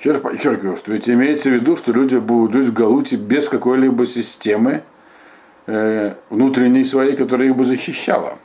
Еще 0.00 0.12
раз 0.12 0.22
подчеркиваю, 0.22 0.78
что 0.78 0.92
ведь 0.92 1.10
имеется 1.10 1.50
в 1.50 1.52
виду, 1.52 1.76
что 1.76 1.92
люди 1.92 2.16
будут 2.16 2.54
жить 2.54 2.68
в 2.68 2.72
Галуте 2.72 3.16
без 3.16 3.50
какой-либо 3.50 4.06
системы 4.06 4.82
э, 5.66 6.14
внутренней 6.30 6.86
своей, 6.86 7.14
которая 7.14 7.48
их 7.48 7.56
бы 7.56 7.66
защищала 7.66 8.38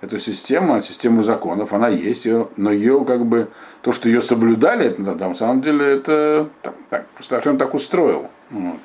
эту 0.00 0.18
систему, 0.18 0.80
систему 0.80 1.22
законов, 1.22 1.72
она 1.72 1.86
есть, 1.86 2.24
ее, 2.24 2.48
но 2.56 2.72
ее 2.72 3.04
как 3.04 3.24
бы, 3.24 3.46
то, 3.82 3.92
что 3.92 4.08
ее 4.08 4.20
соблюдали, 4.20 4.86
это, 4.86 5.00
на 5.00 5.34
самом 5.36 5.62
деле 5.62 5.86
это 5.86 6.48
так, 6.62 6.74
так, 6.90 7.06
совершенно 7.20 7.56
так 7.56 7.72
устроил. 7.74 8.26
Вот. 8.50 8.78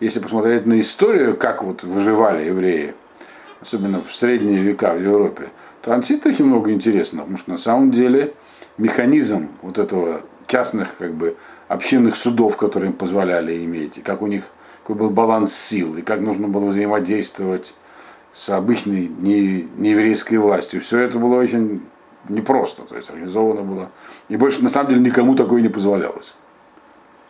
Если 0.00 0.18
посмотреть 0.18 0.64
на 0.64 0.80
историю, 0.80 1.36
как 1.36 1.62
вот 1.62 1.82
выживали 1.82 2.44
евреи, 2.44 2.94
особенно 3.60 4.02
в 4.02 4.16
средние 4.16 4.62
века 4.62 4.94
в 4.94 5.02
Европе, 5.02 5.50
то 5.82 5.94
действительно 5.94 6.48
много 6.48 6.72
интересного, 6.72 7.24
потому 7.24 7.38
что 7.38 7.50
на 7.50 7.58
самом 7.58 7.90
деле 7.90 8.32
механизм 8.78 9.48
вот 9.60 9.78
этого 9.78 10.22
частных 10.50 10.96
как 10.98 11.14
бы 11.14 11.36
общинных 11.70 12.16
судов, 12.16 12.56
которые 12.56 12.90
им 12.90 12.96
позволяли 12.96 13.64
иметь, 13.64 13.98
и 13.98 14.00
как 14.02 14.22
у 14.22 14.26
них 14.26 14.42
какой 14.82 14.96
был 14.96 15.10
баланс 15.10 15.54
сил, 15.54 15.96
и 15.96 16.02
как 16.02 16.20
нужно 16.20 16.48
было 16.48 16.70
взаимодействовать 16.70 17.74
с 18.32 18.50
обычной 18.50 19.06
не, 19.06 19.68
нееврейской 19.76 20.38
властью. 20.38 20.80
Все 20.80 20.98
это 20.98 21.20
было 21.20 21.36
очень 21.40 21.82
непросто, 22.28 22.82
то 22.82 22.96
есть 22.96 23.08
организовано 23.08 23.62
было. 23.62 23.90
И 24.28 24.36
больше 24.36 24.64
на 24.64 24.68
самом 24.68 24.90
деле 24.90 25.00
никому 25.00 25.36
такое 25.36 25.62
не 25.62 25.68
позволялось. 25.68 26.34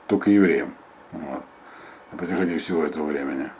Только 0.07 0.31
евреям. 0.31 0.73
Вот, 1.13 1.43
на 2.11 2.19
протяжении 2.19 2.57
всего 2.57 2.83
этого 2.83 3.09
времени. 3.09 3.51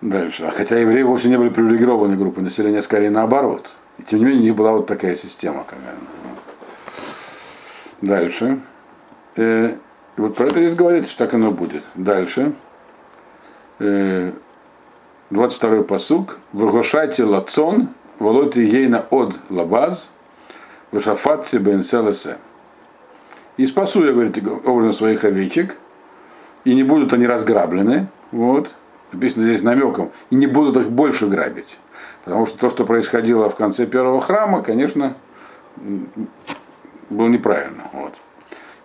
Дальше. 0.00 0.44
А 0.44 0.50
хотя 0.50 0.76
евреи 0.76 1.02
вовсе 1.02 1.28
не 1.28 1.38
были 1.38 1.50
привилегированной 1.50 2.16
группой 2.16 2.42
населения, 2.42 2.82
скорее 2.82 3.10
наоборот. 3.10 3.70
И 3.98 4.02
тем 4.02 4.18
не 4.18 4.24
менее, 4.24 4.40
у 4.40 4.44
них 4.44 4.56
была 4.56 4.72
вот 4.72 4.88
такая 4.88 5.14
система. 5.14 5.62
Какая 5.62 5.94
Дальше. 8.00 8.60
Э, 9.36 9.76
вот 10.16 10.36
про 10.36 10.46
это 10.46 10.60
здесь 10.60 10.74
говорится, 10.74 11.10
что 11.10 11.24
так 11.24 11.34
оно 11.34 11.50
будет. 11.50 11.84
Дальше. 11.94 12.52
Э, 13.78 14.32
22 15.30 15.82
посук. 15.82 16.38
Вагошайте 16.52 17.24
лацон, 17.24 17.88
волоти 18.18 18.60
ейна 18.60 19.06
от 19.10 19.34
лабаз, 19.50 20.12
вышафатцы 20.92 21.58
бенселесе. 21.58 22.38
И 23.56 23.66
спасу 23.66 24.04
я, 24.04 24.12
говорит, 24.12 24.38
образом 24.64 24.92
своих 24.92 25.24
овечек, 25.24 25.76
и 26.64 26.74
не 26.74 26.82
будут 26.82 27.12
они 27.12 27.26
разграблены, 27.26 28.08
вот, 28.30 28.72
написано 29.12 29.44
здесь 29.44 29.62
намеком, 29.62 30.10
и 30.30 30.34
не 30.34 30.46
будут 30.46 30.76
их 30.76 30.90
больше 30.90 31.26
грабить. 31.26 31.78
Потому 32.24 32.44
что 32.44 32.58
то, 32.58 32.68
что 32.68 32.84
происходило 32.84 33.48
в 33.48 33.56
конце 33.56 33.86
первого 33.86 34.20
храма, 34.20 34.62
конечно, 34.62 35.14
было 37.10 37.28
неправильно. 37.28 37.84
Вот. 37.92 38.14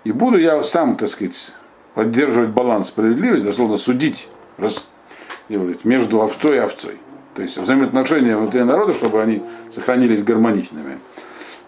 И 0.03 0.11
буду 0.11 0.37
я 0.37 0.63
сам, 0.63 0.95
так 0.95 1.09
сказать, 1.09 1.51
поддерживать 1.93 2.49
баланс 2.49 2.87
справедливости, 2.87 3.45
дословно 3.45 3.77
судить, 3.77 4.27
раз, 4.57 4.87
делать 5.49 5.85
между 5.85 6.21
овцой 6.21 6.57
и 6.57 6.59
овцой. 6.59 6.97
То 7.35 7.41
есть 7.41 7.57
взаимоотношения 7.57 8.35
внутри 8.35 8.63
народа, 8.63 8.93
чтобы 8.93 9.21
они 9.21 9.41
сохранились 9.69 10.23
гармоничными. 10.23 10.97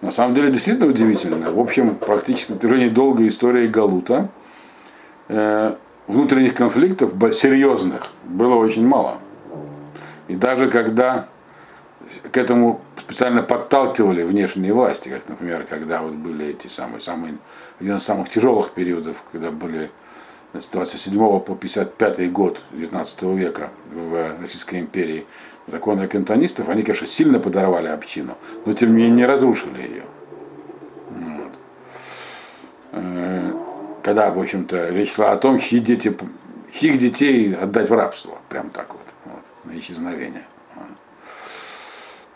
На 0.02 0.12
самом 0.12 0.36
деле 0.36 0.52
действительно 0.52 0.88
удивительно. 0.88 1.52
В 1.52 1.60
общем, 1.60 1.96
практически 1.96 2.52
на 2.52 2.58
протяжении 2.58 2.90
долгой 2.90 3.30
истории 3.30 3.68
Галута 3.68 4.30
э, 5.30 5.76
внутренних 6.08 6.56
конфликтов 6.56 7.12
серьезных 7.34 8.08
было 8.26 8.56
очень 8.56 8.86
мало. 8.86 9.20
И 10.28 10.36
даже 10.36 10.70
когда 10.70 11.28
к 12.32 12.38
этому 12.38 12.82
специально 12.98 13.44
подталкивали 13.44 14.24
внешние 14.24 14.74
власти, 14.74 15.10
как, 15.10 15.28
например, 15.28 15.66
когда 15.70 16.02
вот 16.02 16.14
были 16.14 16.48
эти 16.48 16.68
самые, 16.68 17.02
самые 17.02 17.36
один 17.80 17.98
из 17.98 18.04
самых 18.04 18.30
тяжелых 18.30 18.72
периодов, 18.72 19.24
когда 19.32 19.52
были 19.52 19.92
с 20.54 20.68
27 20.68 21.40
по 21.40 21.56
55 21.56 22.32
год 22.32 22.62
19 22.72 23.24
века 23.24 23.70
в 23.92 24.40
Российской 24.40 24.80
империи 24.80 25.26
законы 25.68 26.08
кантонистов, 26.08 26.70
они, 26.70 26.84
конечно, 26.84 27.08
сильно 27.08 27.40
подорвали 27.40 27.88
общину, 27.88 28.38
но 28.66 28.74
тем 28.74 28.90
не 28.90 29.04
менее 29.04 29.12
не 29.12 29.26
разрушили 29.26 29.82
ее. 29.82 30.04
Вот. 31.10 31.52
Э, 32.92 33.52
когда, 34.04 34.30
в 34.32 34.40
общем-то, 34.40 34.90
речь 34.90 35.14
шла 35.14 35.32
о 35.32 35.38
том, 35.38 35.60
чьи 35.60 35.80
дети, 35.80 36.16
чьих 36.74 37.00
детей 37.00 37.56
отдать 37.56 37.90
в 37.90 37.94
рабство, 37.94 38.38
прям 38.50 38.70
так 38.70 38.90
вот, 38.90 39.08
вот 39.26 39.44
на 39.74 39.80
исчезновение. 39.80 40.44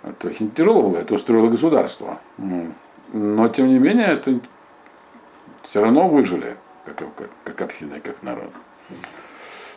Это 0.09 0.29
очень 0.29 0.51
тяжело 0.51 0.83
было, 0.83 0.97
это 0.97 1.15
устроило 1.15 1.49
государство. 1.49 2.19
Но, 3.13 3.47
тем 3.49 3.67
не 3.67 3.79
менее, 3.79 4.07
это 4.07 4.39
все 5.63 5.81
равно 5.81 6.07
выжили 6.07 6.55
как, 6.85 6.97
как, 7.15 7.29
как 7.43 7.61
община, 7.61 7.99
как 7.99 8.21
народ. 8.21 8.51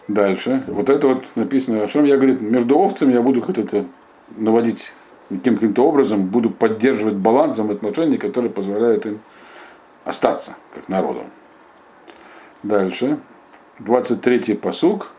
Дальше. 0.08 0.64
Вот 0.66 0.90
это 0.90 1.08
вот 1.08 1.24
написано, 1.36 1.82
Ашем, 1.84 2.04
я 2.04 2.16
говорю, 2.16 2.38
между 2.40 2.78
овцами 2.78 3.12
я 3.12 3.22
буду 3.22 3.40
как-то 3.42 3.86
наводить 4.36 4.92
каким-то 5.28 5.86
образом, 5.86 6.26
буду 6.26 6.50
поддерживать 6.50 7.14
баланс 7.14 7.54
взаимоотношений, 7.54 8.18
которые 8.18 8.50
позволяют 8.50 9.06
им 9.06 9.20
остаться 10.04 10.56
как 10.74 10.88
народу. 10.88 11.24
Дальше. 12.62 13.18
23-й 13.78 14.56
посуг. 14.56 15.12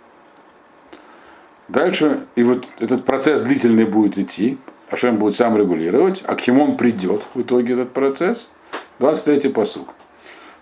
Дальше, 1.69 2.25
и 2.35 2.43
вот 2.43 2.67
этот 2.79 3.05
процесс 3.05 3.41
длительный 3.43 3.85
будет 3.85 4.17
идти, 4.17 4.57
Ашем 4.91 5.17
будет 5.17 5.37
сам 5.37 5.57
регулировать, 5.57 6.21
а 6.27 6.35
к 6.35 6.41
чему 6.41 6.65
он 6.65 6.77
придет 6.77 7.23
в 7.33 7.41
итоге 7.41 7.73
этот 7.73 7.93
процесс? 7.93 8.51
23-й 8.99 9.49
посуг. 9.49 9.87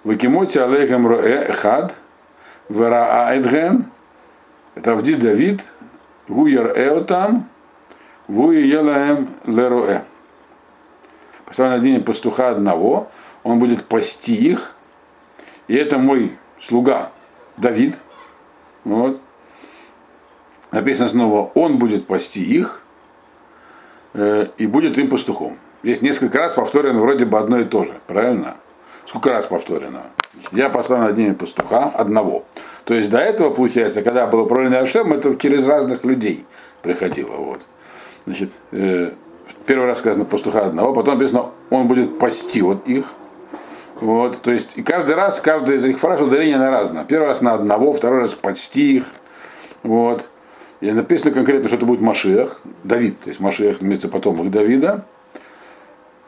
Векимоти 0.04 0.60
алейхем 0.60 1.08
роэ 1.08 1.52
хад, 1.52 1.96
вера 2.70 3.28
аэдген, 3.28 3.86
это 4.76 4.94
вди 4.96 5.16
Давид, 5.16 5.68
гуяр 6.28 6.68
эотам, 6.78 7.50
вуи 8.28 8.62
елаем 8.62 9.30
лероэ. 9.46 10.04
Поставлю 11.46 11.78
на 11.78 11.84
день 11.84 12.04
пастуха 12.04 12.50
одного, 12.50 13.10
он 13.44 13.58
будет 13.58 13.86
пасти 13.86 14.36
их, 14.36 14.76
и 15.68 15.76
это 15.76 15.98
мой 15.98 16.38
слуга 16.62 17.12
Давид, 17.58 17.98
вот, 18.84 19.20
написано 20.70 21.10
снова, 21.10 21.52
он 21.56 21.80
будет 21.80 22.06
пасти 22.06 22.44
их 22.44 22.84
и 24.14 24.66
будет 24.66 24.98
им 24.98 25.10
пастухом. 25.10 25.58
Здесь 25.84 26.02
несколько 26.02 26.40
раз 26.40 26.54
повторено 26.54 27.00
вроде 27.00 27.26
бы 27.26 27.38
одно 27.40 27.60
и 27.60 27.64
то 27.64 27.84
же, 27.84 27.94
правильно? 28.08 28.56
Сколько 29.06 29.32
раз 29.32 29.46
повторено? 29.46 30.04
Я 30.52 30.70
послал 30.70 31.00
над 31.00 31.18
ними 31.18 31.34
пастуха 31.34 31.86
одного. 31.86 32.44
То 32.86 32.94
есть 32.94 33.10
до 33.10 33.18
этого, 33.18 33.50
получается, 33.50 34.02
когда 34.02 34.28
было 34.28 34.44
управление 34.44 34.80
Ашем, 34.80 35.14
это 35.14 35.36
через 35.36 35.68
разных 35.68 36.04
людей 36.04 36.46
приходило. 36.82 37.36
Вот. 37.36 37.62
Значит, 38.26 38.52
э, 38.72 39.12
первый 39.66 39.88
раз 39.88 40.00
сказано 40.00 40.26
пастуха 40.26 40.66
одного, 40.66 40.94
потом 40.94 41.18
написано, 41.18 41.52
он 41.70 41.88
будет 41.88 42.20
пасти 42.20 42.62
вот 42.62 42.88
их. 42.88 43.06
Вот, 44.02 44.42
то 44.42 44.52
есть 44.52 44.78
и 44.78 44.82
каждый 44.82 45.16
раз, 45.16 45.42
каждая 45.42 45.78
из 45.78 45.86
их 45.86 46.00
фраз 46.00 46.22
ударение 46.22 46.58
на 46.58 46.70
разное. 46.70 47.04
Первый 47.04 47.28
раз 47.28 47.42
на 47.42 47.54
одного, 47.54 47.92
второй 47.92 48.22
раз 48.22 48.34
пасти 48.34 48.98
их. 48.98 49.06
Вот. 49.84 50.30
И 50.82 50.92
написано 50.92 51.32
конкретно, 51.32 51.68
что 51.68 51.78
это 51.78 51.86
будет 51.86 52.02
Машиах, 52.02 52.62
Давид, 52.84 53.20
то 53.20 53.30
есть 53.30 53.40
Машиах 53.40 53.82
имеется 53.82 54.08
потомок 54.08 54.50
Давида. 54.50 55.06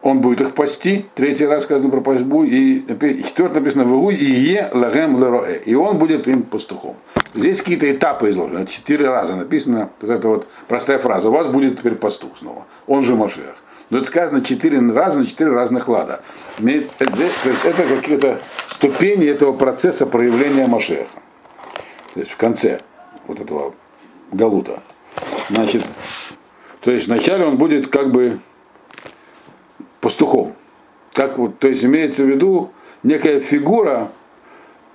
Он 0.02 0.20
будет 0.20 0.42
их 0.42 0.56
пасти, 0.56 1.06
третий 1.14 1.46
раз 1.46 1.64
сказано 1.64 1.92
про 1.92 2.02
пастьбу, 2.02 2.44
и 2.44 2.82
четвертый 3.24 3.60
написано 3.60 3.84
«Вегу 3.84 4.10
и 4.10 4.26
е 4.26 4.68
лагем 4.74 5.18
лероэ», 5.20 5.60
и 5.64 5.76
он 5.76 6.00
будет 6.00 6.28
им 6.28 6.42
пастухом. 6.42 6.96
Здесь 7.36 7.62
какие-то 7.62 7.90
этапы 7.90 8.32
изложены, 8.32 8.66
четыре 8.66 9.08
раза 9.08 9.36
написано, 9.36 9.92
вот 10.02 10.10
это 10.10 10.28
вот 10.28 10.48
простая 10.68 10.98
фраза, 10.98 11.30
у 11.30 11.32
вас 11.32 11.48
будет 11.48 11.78
теперь 11.78 11.96
пастух 11.96 12.38
снова, 12.40 12.66
он 12.88 13.04
же 13.04 13.16
Машиах. 13.16 13.56
Но 13.92 14.00
это 14.00 14.08
сказано 14.08 14.42
четыре 14.42 14.80
раза 14.80 15.20
на 15.20 15.26
четыре 15.26 15.52
разных 15.52 15.88
лада. 15.88 16.22
То 16.58 16.68
есть 16.68 16.90
это 17.00 17.84
какие-то 17.84 18.42
ступени 18.70 19.28
этого 19.28 19.54
процесса 19.54 20.08
проявления 20.08 20.66
Машеха. 20.66 21.20
То 22.16 22.22
есть 22.22 22.32
в 22.32 22.38
конце 22.38 22.80
вот 23.28 23.40
этого 23.40 23.74
Галута. 24.32 24.82
Значит, 25.50 25.84
то 26.82 26.92
есть 26.92 27.08
вначале 27.08 27.46
он 27.46 27.58
будет 27.58 27.88
как 27.88 28.12
бы 28.12 28.40
пастухом. 30.00 30.54
Как 31.14 31.38
вот, 31.38 31.60
то 31.60 31.68
есть 31.68 31.84
имеется 31.84 32.24
в 32.24 32.30
виду 32.30 32.72
некая 33.04 33.40
фигура, 33.40 34.12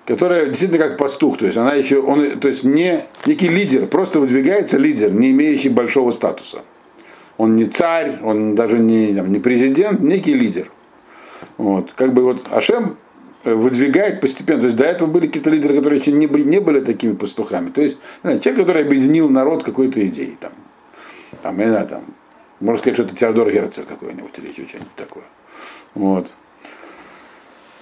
которая 0.06 0.46
действительно 0.46 0.88
как 0.88 0.98
пастух, 0.98 1.38
то 1.38 1.46
есть 1.46 1.58
она 1.58 1.74
еще, 1.74 2.00
он, 2.00 2.40
то 2.40 2.48
есть 2.48 2.64
не 2.64 3.04
некий 3.26 3.48
лидер, 3.48 3.86
просто 3.86 4.20
выдвигается 4.20 4.78
лидер, 4.78 5.12
не 5.12 5.30
имеющий 5.30 5.68
большого 5.68 6.12
статуса. 6.12 6.62
Он 7.36 7.54
не 7.54 7.66
царь, 7.66 8.18
он 8.22 8.54
даже 8.54 8.78
не, 8.78 9.12
не 9.12 9.38
президент, 9.38 10.00
некий 10.00 10.32
лидер. 10.32 10.70
Вот. 11.58 11.92
Как 11.94 12.14
бы 12.14 12.22
вот 12.22 12.46
Ашем 12.50 12.96
выдвигает 13.54 14.20
постепенно. 14.20 14.60
То 14.60 14.66
есть 14.66 14.76
до 14.76 14.84
этого 14.84 15.08
были 15.08 15.26
какие-то 15.26 15.50
лидеры, 15.50 15.76
которые 15.76 16.00
еще 16.00 16.12
не 16.12 16.26
были, 16.26 16.42
не 16.42 16.60
были 16.60 16.80
такими 16.80 17.14
пастухами. 17.14 17.70
То 17.70 17.82
есть 17.82 17.98
те, 18.42 18.52
которые 18.52 18.84
объединил 18.84 19.28
народ 19.28 19.62
какой-то 19.62 20.04
идеей. 20.06 20.36
Там, 20.40 20.52
там, 21.42 21.58
я 21.60 21.70
знаю, 21.70 21.86
там, 21.86 22.04
можно 22.60 22.80
сказать, 22.80 22.96
что 22.96 23.04
это 23.04 23.16
Теодор 23.16 23.52
Герцель 23.52 23.84
какой-нибудь 23.84 24.32
или 24.38 24.48
еще 24.48 24.66
что-нибудь 24.66 24.94
такое. 24.96 25.24
Вот. 25.94 26.32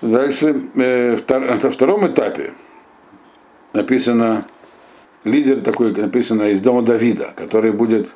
Дальше, 0.03 0.55
э, 0.75 1.17
втор, 1.17 1.41
на 1.41 1.71
втором 1.71 2.07
этапе 2.07 2.53
написано, 3.73 4.45
лидер 5.25 5.61
такой, 5.61 5.95
написано 5.95 6.51
из 6.51 6.61
дома 6.61 6.83
Давида, 6.83 7.33
который 7.37 7.73
будет 7.73 8.13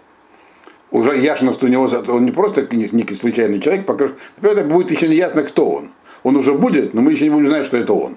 уже 0.91 1.17
ясно, 1.17 1.53
что 1.53 1.67
у 1.67 1.69
него, 1.69 1.89
он 2.09 2.25
не 2.25 2.31
просто 2.31 2.67
некий 2.71 3.15
случайный 3.15 3.61
человек, 3.61 3.87
пока, 3.87 4.11
например, 4.41 4.67
будет 4.67 4.91
еще 4.91 5.09
не 5.09 5.17
ясно, 5.17 5.43
кто 5.43 5.69
он 5.71 5.91
он 6.23 6.37
уже 6.37 6.55
будет, 6.55 6.95
но 6.95 7.01
мы 7.01 7.13
еще 7.13 7.25
не 7.25 7.31
будем 7.31 7.49
знать, 7.49 7.67
что 7.67 7.77
это 7.77 7.93
он. 7.93 8.17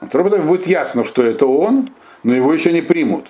Втором 0.00 0.28
этапе 0.28 0.42
будет 0.42 0.66
ясно, 0.66 1.04
что 1.04 1.22
это 1.22 1.46
он, 1.46 1.88
но 2.22 2.34
его 2.34 2.52
еще 2.52 2.72
не 2.72 2.82
примут. 2.82 3.28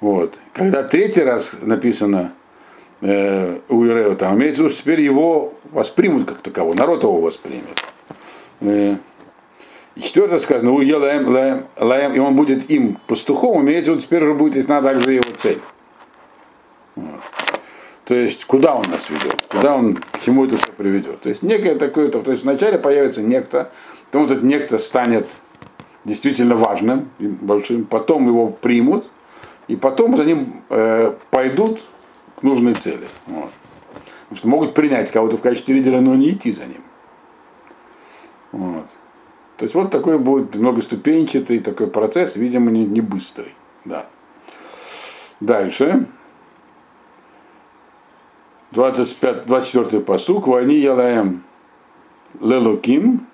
Вот. 0.00 0.38
Когда 0.52 0.82
третий 0.82 1.22
раз 1.22 1.56
написано 1.60 2.32
э, 3.00 3.58
у 3.68 3.84
Ирео, 3.84 4.14
там 4.14 4.38
имеется 4.38 4.62
в 4.62 4.64
виду, 4.64 4.74
что 4.74 4.82
теперь 4.82 5.00
его 5.00 5.54
воспримут 5.72 6.28
как 6.28 6.38
такового, 6.38 6.74
народ 6.74 7.02
его 7.02 7.20
воспримет. 7.20 7.84
Э, 8.60 8.96
и 9.96 10.00
четвертое 10.00 10.38
сказано, 10.38 10.72
у 10.72 10.78
лаем, 10.78 11.28
лаем, 11.28 11.64
лаем, 11.76 12.14
и 12.14 12.18
он 12.18 12.36
будет 12.36 12.70
им 12.70 12.98
пастухом, 13.06 13.62
имеется 13.62 13.90
в 13.90 13.94
виду, 13.94 14.06
теперь 14.06 14.22
уже 14.22 14.34
будет 14.34 14.56
ясна 14.56 14.80
также 14.80 15.14
его 15.14 15.24
цель. 15.36 15.60
Вот. 16.94 17.20
То 18.10 18.16
есть, 18.16 18.44
куда 18.44 18.74
он 18.74 18.90
нас 18.90 19.08
ведет, 19.08 19.40
куда 19.48 19.76
он, 19.76 19.94
к 19.94 20.20
чему 20.20 20.44
это 20.44 20.56
все 20.56 20.66
приведет. 20.72 21.20
То 21.20 21.28
есть, 21.28 21.44
некое 21.44 21.76
такое, 21.76 22.08
то, 22.08 22.20
то 22.20 22.32
есть, 22.32 22.42
вначале 22.42 22.76
появится 22.76 23.22
некто, 23.22 23.70
потом 24.06 24.26
этот 24.26 24.42
некто 24.42 24.78
станет 24.78 25.30
действительно 26.04 26.56
важным 26.56 27.08
большим, 27.20 27.84
потом 27.84 28.26
его 28.26 28.48
примут, 28.48 29.08
и 29.68 29.76
потом 29.76 30.16
за 30.16 30.24
ним 30.24 30.64
э, 30.70 31.14
пойдут 31.30 31.82
к 32.34 32.42
нужной 32.42 32.74
цели. 32.74 33.06
Вот. 33.28 33.50
Потому 34.22 34.36
что 34.38 34.48
могут 34.48 34.74
принять 34.74 35.12
кого-то 35.12 35.36
в 35.36 35.40
качестве 35.40 35.76
лидера, 35.76 36.00
но 36.00 36.16
не 36.16 36.30
идти 36.30 36.50
за 36.50 36.66
ним. 36.66 36.82
Вот. 38.50 38.88
То 39.56 39.66
есть 39.66 39.76
вот 39.76 39.92
такой 39.92 40.18
будет 40.18 40.56
многоступенчатый 40.56 41.60
такой 41.60 41.86
процесс, 41.86 42.34
видимо, 42.34 42.72
не, 42.72 42.84
не 42.84 43.02
быстрый. 43.02 43.54
Да. 43.84 44.06
Дальше. 45.38 46.08
25, 48.72 49.46
24 49.46 50.02
посук, 50.02 50.46
войни 50.46 50.74
ялаем 50.74 51.42
лелуким, 52.40 53.26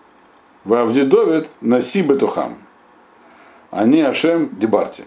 вавдидовит 0.64 1.53
наси 1.61 2.03
бетухам. 2.03 2.57
Они 3.70 4.01
Ашем 4.01 4.49
дебарти. 4.59 5.05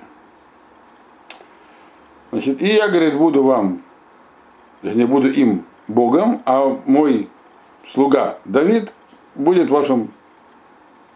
Значит, 2.32 2.62
и 2.62 2.68
я, 2.68 2.88
говорит, 2.90 3.16
буду 3.16 3.42
вам, 3.44 3.82
не 4.84 5.06
буду 5.06 5.32
им 5.32 5.66
Богом, 5.88 6.44
а 6.46 6.80
мой 6.86 7.28
слуга 7.88 8.38
Давид 8.46 8.94
будет 9.34 9.72
вашим 9.72 10.12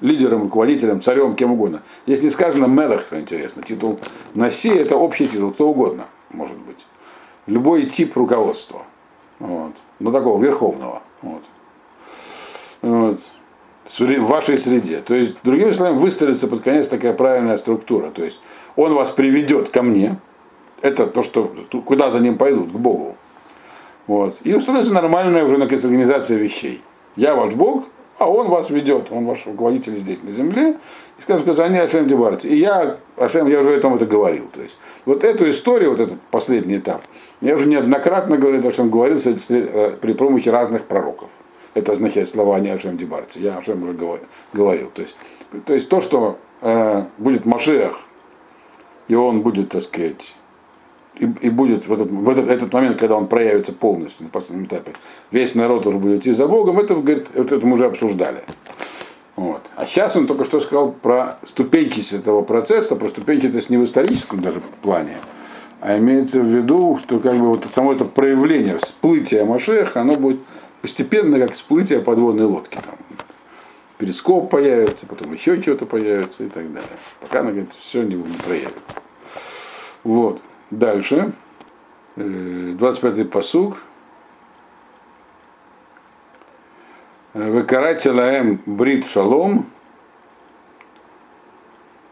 лидером, 0.02 0.44
руководителем, 0.44 1.02
царем, 1.02 1.36
кем 1.36 1.52
угодно. 1.52 1.84
Здесь 2.08 2.24
не 2.24 2.30
сказано 2.30 2.66
Мелах, 2.66 3.02
что 3.02 3.20
интересно. 3.20 3.62
Титул 3.62 4.00
Наси 4.34 4.70
это 4.70 4.98
общий 4.98 5.28
титул, 5.28 5.52
кто 5.52 5.70
угодно, 5.70 6.06
может 6.32 6.58
быть. 6.58 6.86
Любой 7.46 7.86
тип 7.86 8.18
руководства. 8.18 8.82
Вот. 9.44 9.74
Ну, 10.00 10.12
такого 10.14 10.42
верховного. 10.42 11.02
Вот. 11.22 11.44
Вот. 12.82 13.20
В 13.86 14.26
вашей 14.26 14.58
среде. 14.58 15.02
То 15.02 15.16
есть, 15.16 15.38
другими 15.44 15.74
словами, 15.74 15.98
выстроится 15.98 16.48
под 16.48 16.62
конец 16.64 16.88
такая 16.88 17.14
правильная 17.14 17.58
структура. 17.58 18.10
То 18.10 18.24
есть, 18.24 18.40
он 18.78 18.94
вас 18.94 19.10
приведет 19.10 19.68
ко 19.68 19.82
мне. 19.82 20.18
Это 20.82 21.08
то, 21.08 21.24
что 21.24 21.54
куда 21.86 22.10
за 22.10 22.22
ним 22.22 22.38
пойдут, 22.38 22.72
к 22.72 22.76
Богу. 22.76 23.18
Вот. 24.08 24.38
И 24.46 24.54
установится 24.54 24.94
нормальная 24.94 25.44
уже 25.44 25.56
организация 25.56 26.38
вещей. 26.38 26.82
Я 27.18 27.36
ваш 27.36 27.54
Бог, 27.54 27.84
а 28.18 28.30
он 28.30 28.50
вас 28.50 28.70
ведет, 28.70 29.12
он 29.12 29.26
ваш 29.26 29.46
руководитель 29.46 29.98
здесь 29.98 30.20
на 30.24 30.32
земле, 30.32 30.78
и 31.18 31.22
сказано 31.22 31.54
сказание 31.54 31.82
Ашем 31.82 32.08
Дебарти. 32.08 32.48
И 32.48 32.58
я, 32.58 32.98
Ашем, 33.18 33.48
я 33.48 33.60
уже 33.60 33.72
этом 33.72 33.96
это 33.96 34.06
говорил. 34.06 34.46
То 34.54 34.62
есть, 34.62 34.78
вот 35.06 35.24
эту 35.24 35.50
историю, 35.50 35.92
вот 35.92 36.00
этот 36.00 36.20
последний 36.32 36.78
этап, 36.78 37.02
я 37.42 37.56
уже 37.56 37.68
неоднократно 37.68 38.38
говорил, 38.38 38.68
о 38.68 38.72
чем 38.72 38.90
говорил 38.90 39.20
э, 39.20 39.96
при 40.00 40.14
помощи 40.14 40.50
разных 40.50 40.84
пророков. 40.84 41.30
Это 41.74 41.94
означает 41.94 42.30
слова 42.30 42.60
не 42.60 42.70
Ашем 42.70 42.98
Дебарти. 42.98 43.40
Я 43.40 43.58
Ашем 43.58 43.84
уже 43.84 43.94
говорил. 44.54 44.90
То 44.94 45.02
есть, 45.02 45.16
то, 45.66 45.74
есть 45.74 45.90
то 45.90 46.02
что 46.02 46.38
э, 46.62 47.04
будет 47.18 47.46
Машех, 47.46 48.00
и 49.08 49.16
он 49.16 49.42
будет, 49.42 49.70
так 49.70 49.82
сказать, 49.82 50.36
и, 51.16 51.26
и 51.42 51.50
будет 51.50 51.88
в 51.88 51.94
этот, 51.94 52.10
в 52.10 52.30
этот, 52.30 52.48
этот 52.48 52.74
момент, 52.74 52.98
когда 52.98 53.16
он 53.16 53.28
проявится 53.28 53.74
полностью 53.74 54.26
на 54.26 54.30
последнем 54.30 54.66
этапе, 54.66 54.94
весь 55.32 55.56
народ 55.56 55.86
уже 55.86 55.98
будет 55.98 56.22
идти 56.22 56.32
за 56.32 56.48
Богом, 56.48 56.80
это, 56.80 56.96
говорит, 56.96 57.30
вот 57.34 57.52
это 57.52 57.66
мы 57.66 57.74
уже 57.74 57.86
обсуждали. 57.86 58.44
Вот. 59.36 59.62
А 59.76 59.86
сейчас 59.86 60.16
он 60.16 60.28
только 60.28 60.44
что 60.44 60.60
сказал 60.60 60.92
про 60.92 61.40
ступенчатость 61.44 62.14
этого 62.14 62.44
процесса, 62.44 62.96
про 62.96 63.10
ступенчатость 63.10 63.70
не 63.70 63.78
в 63.78 63.84
историческом 63.84 64.42
даже 64.42 64.62
плане, 64.82 65.18
а 65.82 65.98
имеется 65.98 66.40
в 66.40 66.46
виду, 66.46 67.00
что 67.02 67.20
как 67.20 67.36
бы 67.36 67.48
вот 67.48 67.66
само 67.72 67.94
это 67.94 68.06
проявление, 68.06 68.78
всплытие 68.78 69.44
Машеха, 69.44 70.02
оно 70.02 70.16
будет 70.16 70.40
постепенно 70.82 71.40
как 71.40 71.54
всплытие 71.54 72.00
подводной 72.00 72.46
лодки. 72.46 72.76
Там, 72.76 72.96
перископ 73.98 74.50
появится, 74.50 75.08
потом 75.08 75.34
еще 75.34 75.60
что-то 75.62 75.86
появится 75.86 76.44
и 76.44 76.48
так 76.50 76.72
далее. 76.72 76.90
Пока, 77.20 77.40
она 77.40 77.52
говорит, 77.52 77.74
все 77.74 78.04
не 78.04 78.16
проявится. 78.16 78.98
Вот. 80.04 80.42
Дальше. 80.74 81.32
25-й 82.16 83.22
э, 83.22 83.26
посуг. 83.26 83.78
Выкарайте 87.34 88.12
лаем 88.12 88.60
брит 88.66 89.06
шалом. 89.06 89.68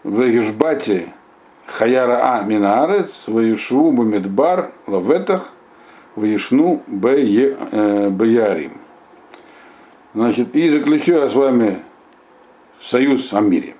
Вегишбати 0.03 1.11
хаяра 1.65 2.19
а 2.21 2.43
минаарец. 2.43 3.27
Веюшву 3.27 3.91
бамидбар 3.91 4.71
лаветах. 4.85 5.49
Веюшну 6.15 6.83
беярим. 6.85 8.73
Значит, 10.13 10.53
и 10.53 10.69
заключу 10.69 11.13
я 11.13 11.29
с 11.29 11.33
вами 11.33 11.79
союз 12.79 13.33
о 13.33 13.39
мире. 13.39 13.75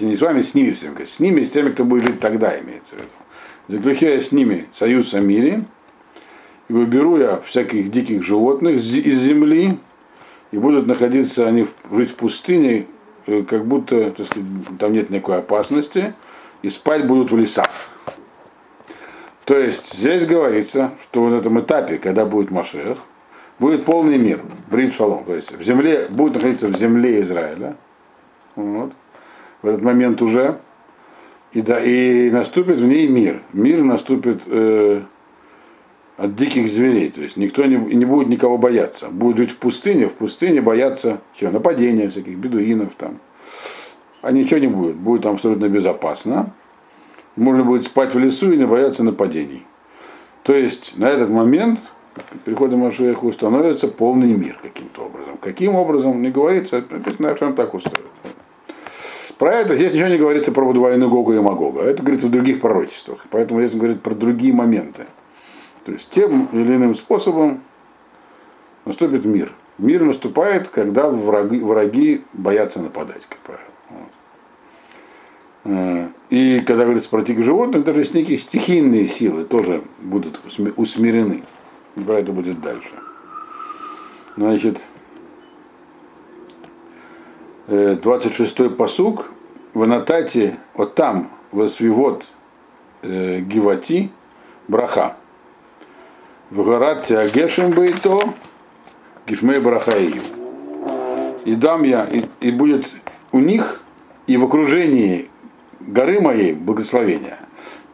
Не 0.00 0.16
с 0.16 0.20
вами, 0.20 0.40
с 0.40 0.54
ними 0.54 0.72
всем, 0.72 0.94
с 0.98 1.20
ними, 1.20 1.42
с 1.42 1.50
теми, 1.50 1.70
кто 1.70 1.84
будет 1.84 2.04
жить 2.04 2.20
тогда, 2.20 2.58
имеется 2.58 2.96
в 2.96 2.98
виду. 2.98 3.10
Заключая 3.68 4.20
с 4.20 4.32
ними 4.32 4.66
союз 4.72 5.14
о 5.14 5.20
мире, 5.20 5.64
и 6.68 6.72
выберу 6.72 7.18
я 7.18 7.40
всяких 7.40 7.90
диких 7.90 8.22
животных 8.22 8.76
из 8.76 9.18
земли, 9.18 9.78
и 10.50 10.58
будут 10.58 10.86
находиться 10.86 11.46
они, 11.46 11.66
жить 11.90 12.10
в 12.10 12.14
пустыне, 12.14 12.86
э, 13.26 13.42
как 13.42 13.66
будто 13.66 14.10
так 14.10 14.26
сказать, 14.26 14.48
там 14.78 14.92
нет 14.92 15.10
никакой 15.10 15.38
опасности, 15.38 16.14
и 16.62 16.70
спать 16.70 17.06
будут 17.06 17.30
в 17.30 17.36
лесах. 17.36 17.68
То 19.44 19.58
есть 19.58 19.94
здесь 19.94 20.26
говорится, 20.26 20.92
что 21.02 21.24
в 21.24 21.34
этом 21.34 21.60
этапе, 21.60 21.98
когда 21.98 22.24
будет 22.24 22.50
Машех, 22.50 22.98
будет 23.58 23.84
полный 23.84 24.16
мир, 24.16 24.40
брит 24.70 24.94
шалом, 24.94 25.24
то 25.24 25.34
есть 25.34 25.52
в 25.52 25.62
земле, 25.62 26.06
будет 26.08 26.34
находиться 26.34 26.68
в 26.68 26.76
земле 26.76 27.20
Израиля, 27.20 27.76
вот, 28.56 28.92
в 29.64 29.66
этот 29.66 29.80
момент 29.80 30.20
уже, 30.20 30.58
и, 31.54 31.62
да, 31.62 31.82
и 31.82 32.30
наступит 32.30 32.80
в 32.80 32.86
ней 32.86 33.08
мир. 33.08 33.40
Мир 33.54 33.82
наступит 33.82 34.42
э, 34.46 35.00
от 36.18 36.36
диких 36.36 36.68
зверей. 36.68 37.10
То 37.10 37.22
есть 37.22 37.38
никто 37.38 37.64
не, 37.64 37.76
не 37.76 38.04
будет 38.04 38.28
никого 38.28 38.58
бояться. 38.58 39.08
Будет 39.08 39.38
жить 39.38 39.50
в 39.52 39.56
пустыне, 39.56 40.06
в 40.06 40.12
пустыне 40.12 40.60
бояться 40.60 41.22
чего? 41.32 41.50
Нападения 41.50 42.10
всяких 42.10 42.36
бедуинов 42.36 42.94
там. 42.94 43.20
А 44.20 44.32
ничего 44.32 44.60
не 44.60 44.66
будет. 44.66 44.96
Будет 44.96 45.22
там 45.22 45.36
абсолютно 45.36 45.70
безопасно. 45.70 46.52
Можно 47.34 47.64
будет 47.64 47.84
спать 47.84 48.14
в 48.14 48.18
лесу 48.18 48.52
и 48.52 48.58
не 48.58 48.66
бояться 48.66 49.02
нападений. 49.02 49.62
То 50.42 50.54
есть 50.54 50.98
на 50.98 51.08
этот 51.08 51.30
момент 51.30 51.80
прихода 52.44 52.76
Машеха 52.76 53.24
установится 53.24 53.88
полный 53.88 54.34
мир 54.34 54.58
каким-то 54.60 55.06
образом. 55.06 55.38
Каким 55.40 55.74
образом, 55.74 56.20
не 56.20 56.30
говорится, 56.30 56.84
написано, 56.90 57.34
что 57.34 57.46
он 57.46 57.54
так 57.54 57.72
устроит. 57.72 58.04
Про 59.44 59.56
это 59.56 59.76
здесь 59.76 59.92
ничего 59.92 60.08
не 60.08 60.16
говорится 60.16 60.52
про 60.52 60.64
войну 60.64 61.10
Гога 61.10 61.34
и 61.34 61.38
Магога. 61.38 61.82
Это 61.82 62.02
говорится 62.02 62.28
в 62.28 62.30
других 62.30 62.62
пророчествах. 62.62 63.26
Поэтому 63.28 63.60
здесь 63.60 63.78
говорит 63.78 64.00
про 64.00 64.14
другие 64.14 64.54
моменты. 64.54 65.04
То 65.84 65.92
есть 65.92 66.08
тем 66.08 66.46
или 66.50 66.76
иным 66.76 66.94
способом 66.94 67.60
наступит 68.86 69.26
мир. 69.26 69.52
Мир 69.76 70.02
наступает, 70.02 70.68
когда 70.68 71.10
враги, 71.10 71.60
враги 71.60 72.24
боятся 72.32 72.80
нападать, 72.80 73.26
как 73.28 73.38
правило. 73.40 73.66
Вот. 73.90 74.08
Э, 75.64 76.08
и 76.30 76.60
когда 76.60 76.84
говорится 76.84 77.10
про 77.10 77.20
диких 77.20 77.44
животных, 77.44 77.84
даже 77.84 78.00
некие 78.14 78.38
стихийные 78.38 79.06
силы 79.06 79.44
тоже 79.44 79.84
будут 80.00 80.40
усмирены. 80.76 81.42
И 81.96 82.00
про 82.00 82.14
это 82.14 82.32
будет 82.32 82.62
дальше. 82.62 82.94
Значит, 84.38 84.80
26-й 87.68 88.68
э, 88.68 88.70
посук 88.70 89.33
в 89.74 89.82
Анатате, 89.82 90.56
вот 90.74 90.94
там, 90.94 91.30
в 91.50 91.68
Свивот 91.68 92.26
э, 93.02 93.40
Гивати, 93.40 94.10
браха. 94.68 95.16
В 96.50 96.64
горат 96.64 97.02
Тиагешем 97.02 97.72
Бейто, 97.72 98.18
Гишмей 99.26 99.58
Барахаию. 99.58 100.22
И 101.44 101.56
дам 101.56 101.82
я, 101.82 102.04
и, 102.04 102.24
и 102.40 102.50
будет 102.52 102.86
у 103.32 103.40
них 103.40 103.82
и 104.26 104.36
в 104.36 104.44
окружении 104.44 105.28
горы 105.80 106.20
моей 106.20 106.52
благословения. 106.52 107.38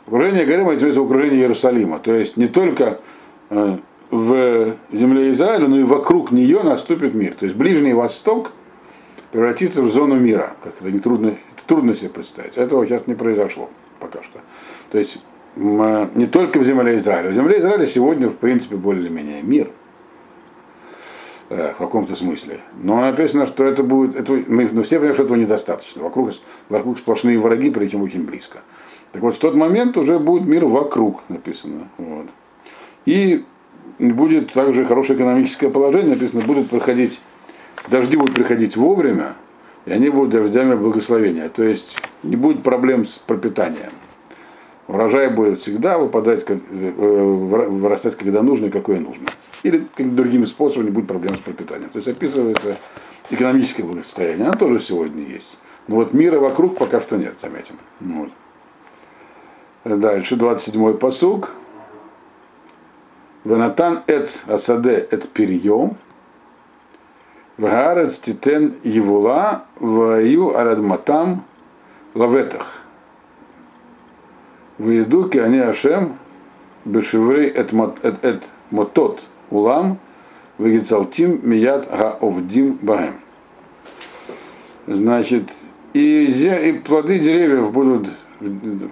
Окружение 0.07 0.45
горы 0.45 0.64
моей, 0.64 0.79
в 0.79 1.05
окружении 1.05 1.38
Иерусалима. 1.38 1.99
То 1.99 2.12
есть 2.12 2.37
не 2.37 2.47
только 2.47 3.01
э, 3.49 3.79
в 4.11 4.75
земле 4.93 5.31
Израиля, 5.31 5.66
но 5.66 5.79
и 5.79 5.85
вокруг 5.85 6.31
нее 6.31 6.62
наступит 6.62 7.14
мир. 7.14 7.35
То 7.35 7.47
есть 7.47 7.57
Ближний 7.57 7.95
Восток 7.95 8.53
превратится 9.33 9.83
в 9.83 9.90
зону 9.90 10.16
мира. 10.16 10.55
Как 10.62 10.75
это, 10.81 10.90
не 10.90 10.99
трудно, 10.99 11.29
это 11.29 11.66
трудно 11.66 11.95
себе 11.95 12.11
представить. 12.11 12.57
Этого 12.57 12.87
сейчас 12.87 13.07
не 13.07 13.14
произошло 13.14 13.71
пока 13.99 14.23
что. 14.23 14.40
То 14.90 14.99
есть 14.99 15.19
не 15.57 16.27
только 16.27 16.59
в 16.59 16.64
земле 16.64 16.97
Израиля. 16.97 17.31
В 17.31 17.35
земле 17.35 17.59
Израиля 17.59 17.87
сегодня, 17.87 18.29
в 18.29 18.37
принципе, 18.37 18.77
более-менее 18.77 19.43
мир. 19.43 19.71
Э, 21.53 21.73
в 21.75 21.79
каком-то 21.79 22.14
смысле. 22.14 22.61
Но 22.81 23.01
написано, 23.01 23.45
что 23.45 23.64
это 23.64 23.83
будет, 23.83 24.14
это, 24.14 24.33
мы 24.47 24.69
ну, 24.71 24.85
все 24.85 24.99
понимаем, 24.99 25.14
что 25.14 25.25
этого 25.25 25.37
недостаточно. 25.37 26.01
Вокруг, 26.05 26.31
вокруг 26.69 26.97
сплошные 26.97 27.40
враги, 27.40 27.73
причем 27.73 28.03
очень 28.03 28.25
близко. 28.25 28.61
Так 29.11 29.23
вот, 29.23 29.35
в 29.35 29.38
тот 29.40 29.57
момент 29.57 29.97
уже 29.97 30.21
будет 30.21 30.47
мир 30.47 30.66
вокруг, 30.66 31.23
написано. 31.29 31.88
Вот. 31.99 32.27
И 33.05 33.45
будет 33.99 34.53
также 34.53 34.85
хорошее 34.85 35.16
экономическое 35.16 35.71
положение, 35.71 36.14
написано, 36.14 36.43
будут 36.43 36.71
проходить, 36.71 37.21
дожди 37.88 38.16
будут 38.16 38.35
приходить 38.35 38.77
вовремя, 38.77 39.35
и 39.87 39.93
они 39.93 40.11
будут 40.11 40.31
дождями 40.31 40.75
благословения. 40.75 41.49
То 41.49 41.64
есть 41.64 41.99
не 42.23 42.37
будет 42.37 42.62
проблем 42.62 43.07
с 43.07 43.19
пропитанием. 43.19 43.93
Урожай 44.88 45.31
будет 45.31 45.61
всегда 45.61 45.99
выпадать, 45.99 46.45
э, 46.49 46.55
вырастать, 46.97 48.16
когда 48.16 48.43
нужно 48.43 48.66
и 48.66 48.71
какое 48.71 48.99
нужно. 48.99 49.29
Или 49.62 49.87
другими 49.97 50.47
способами 50.47 50.87
не 50.87 50.90
будет 50.90 51.07
проблем 51.07 51.37
с 51.37 51.40
пропитанием. 51.40 51.90
То 51.90 51.99
есть 51.99 52.09
описывается 52.09 52.77
экономическое 53.31 53.85
благосостояние. 53.85 54.49
Оно 54.49 54.57
тоже 54.57 54.81
сегодня 54.81 55.25
есть. 55.25 55.59
Но 55.87 55.97
вот 55.97 56.12
мира 56.12 56.40
вокруг 56.40 56.77
пока 56.77 57.01
что 57.01 57.16
нет, 57.16 57.35
заметим. 57.40 57.77
Вот. 58.01 58.31
Дальше, 59.85 60.35
27-й 60.35 60.99
посуг. 60.99 61.53
Ванатан 63.45 64.03
эц 64.07 64.43
асаде 64.49 65.07
эт 65.11 65.29
перьем. 65.29 65.97
Вгарец 67.61 68.18
титен 68.18 68.77
евула 68.85 69.64
ваю 69.81 70.57
арадматам 70.57 71.44
лаветах. 72.14 72.81
Выедуки 74.79 75.37
они 75.37 75.59
Ашем 75.59 76.16
бешеврей 76.87 77.49
эт, 77.49 78.51
мотот 78.70 79.27
улам 79.51 79.99
вегицалтим 80.57 81.38
мият 81.42 81.87
гаовдим 81.90 82.79
багем. 82.81 83.16
Значит, 84.87 85.51
и, 85.92 86.25
и 86.25 86.73
плоды 86.73 87.18
деревьев 87.18 87.70
будут 87.73 88.09
в 88.40 88.88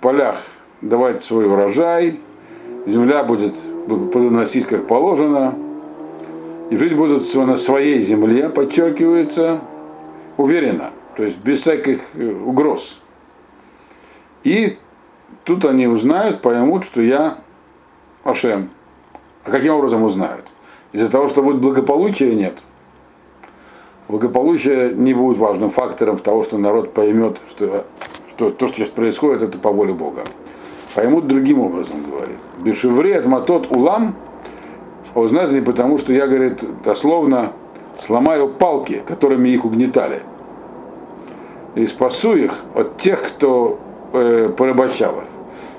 полях 0.00 0.42
давать 0.80 1.22
свой 1.22 1.46
урожай, 1.46 2.18
земля 2.84 3.22
будет 3.22 3.54
плодоносить 3.86 4.66
как 4.66 4.88
положено, 4.88 5.54
и 6.70 6.76
жить 6.76 6.96
будут 6.96 7.22
на 7.34 7.56
своей 7.56 8.00
земле, 8.00 8.48
подчеркивается, 8.48 9.60
уверенно, 10.36 10.90
то 11.16 11.24
есть 11.24 11.38
без 11.38 11.60
всяких 11.60 12.00
э, 12.14 12.32
угроз. 12.32 13.00
И 14.44 14.78
Тут 15.48 15.64
они 15.64 15.86
узнают, 15.86 16.42
поймут, 16.42 16.84
что 16.84 17.00
я 17.00 17.38
Ашем. 18.22 18.68
А 19.44 19.50
каким 19.50 19.72
образом 19.72 20.02
узнают? 20.02 20.44
Из-за 20.92 21.10
того, 21.10 21.26
что 21.28 21.42
будет 21.42 21.62
благополучие, 21.62 22.34
нет. 22.34 22.62
Благополучие 24.08 24.92
не 24.92 25.14
будет 25.14 25.38
важным 25.38 25.70
фактором 25.70 26.18
того, 26.18 26.42
что 26.42 26.58
народ 26.58 26.92
поймет, 26.92 27.40
что, 27.48 27.86
что 28.28 28.50
то, 28.50 28.66
что 28.66 28.76
сейчас 28.76 28.90
происходит, 28.90 29.40
это 29.40 29.56
по 29.56 29.72
воле 29.72 29.94
Бога. 29.94 30.24
Поймут 30.94 31.26
другим 31.26 31.60
образом, 31.60 32.02
говорит. 32.02 32.36
Бешевре 32.58 33.16
от 33.16 33.24
матот 33.24 33.70
улам, 33.70 34.16
а 35.14 35.20
узнают 35.20 35.52
не 35.52 35.60
потому, 35.60 35.98
что 35.98 36.12
я, 36.12 36.26
говорит, 36.26 36.62
дословно 36.84 37.52
сломаю 37.98 38.48
палки, 38.48 39.02
которыми 39.06 39.48
их 39.48 39.64
угнетали. 39.64 40.22
И 41.74 41.86
спасу 41.86 42.34
их 42.34 42.52
от 42.74 42.96
тех, 42.98 43.22
кто 43.22 43.78
э, 44.12 44.52
порабощал 44.56 45.18
их. 45.18 45.28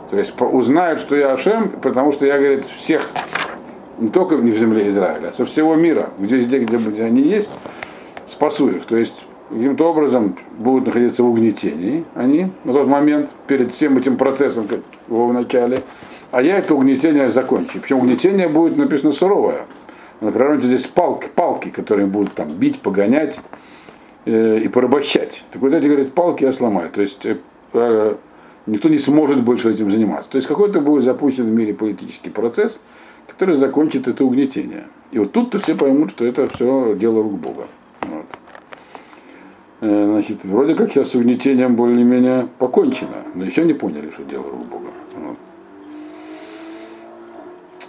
То 0.10 0.18
есть 0.18 0.34
узнают, 0.39 1.00
что 1.00 1.15
я 1.15 1.34
Ашем, 1.34 1.70
потому 1.70 2.12
что 2.12 2.26
я, 2.26 2.38
говорит, 2.38 2.65
всех, 2.65 3.10
не 4.00 4.10
только 4.10 4.36
не 4.36 4.52
в 4.52 4.58
земле 4.58 4.89
Израиля, 4.89 5.28
а 5.28 5.34
со 5.34 5.46
всего 5.46 5.76
мира, 5.76 6.10
где 6.18 6.38
везде, 6.38 6.60
где, 6.60 6.78
где 6.78 7.04
они 7.04 7.22
есть, 7.22 7.52
спасу 8.26 8.70
их. 8.70 8.86
То 8.86 8.98
есть 8.98 9.26
каким-то 9.50 9.89
образом 9.89 10.36
будут 10.58 10.88
находиться 10.88 11.24
в 11.24 11.30
угнетении 11.30 12.06
они 12.15 12.52
на 12.63 12.74
тот 12.74 12.88
момент, 12.88 13.34
перед 13.48 13.72
всем 13.72 13.98
этим 13.98 14.18
процессом, 14.18 14.68
как 14.68 14.80
в 15.08 15.34
начале, 15.34 15.80
а 16.32 16.42
я 16.42 16.58
это 16.58 16.76
угнетение 16.76 17.30
закончу. 17.30 17.80
Причем 17.80 18.00
угнетение 18.00 18.48
будет 18.48 18.78
написано 18.78 19.12
суровое. 19.12 19.65
Например, 20.22 20.62
здесь 20.62 20.88
палки, 20.88 21.28
палки, 21.34 21.70
которые 21.70 22.06
будут 22.06 22.34
там 22.34 22.52
бить, 22.52 22.82
погонять 22.82 23.39
э, 24.26 24.60
и 24.60 24.68
порабощать. 24.68 25.44
Так 25.52 25.62
вот 25.62 25.74
эти, 25.74 25.88
говорят, 25.88 26.13
палки 26.13 26.44
я 26.44 26.54
сломаю. 26.54 26.89
То 26.89 27.02
есть 27.02 27.26
э, 27.26 27.38
э 27.74 28.15
никто 28.65 28.89
не 28.89 28.98
сможет 28.98 29.42
больше 29.42 29.72
этим 29.72 29.89
заниматься. 29.89 30.30
То 30.30 30.36
есть 30.36 30.48
какой-то 30.48 30.82
будет 30.82 31.04
запущен 31.04 31.46
в 31.46 31.52
мире 31.52 31.74
политический 31.74 32.30
процесс, 32.30 32.82
который 33.28 33.56
закончит 33.56 34.08
это 34.08 34.24
угнетение. 34.24 34.86
И 35.12 35.20
вот 35.20 35.32
тут-то 35.32 35.58
все 35.60 35.76
поймут, 35.76 36.12
что 36.12 36.26
это 36.26 36.48
все 36.48 36.96
дело 36.96 37.24
рук 37.24 37.34
Бога. 37.34 37.68
Вот. 38.02 38.26
Э, 39.82 40.06
значит, 40.12 40.44
вроде 40.44 40.76
как 40.76 40.92
сейчас 40.92 41.10
с 41.10 41.15
угнетением 41.15 41.76
более-менее 41.76 42.48
покончено, 42.60 43.24
но 43.34 43.46
еще 43.46 43.63
не 43.63 43.74
поняли, 43.74 44.10
что 44.12 44.24
дело 44.24 44.44
рук 44.44 44.65
Бога. 44.65 44.89
Вот. 45.15 45.38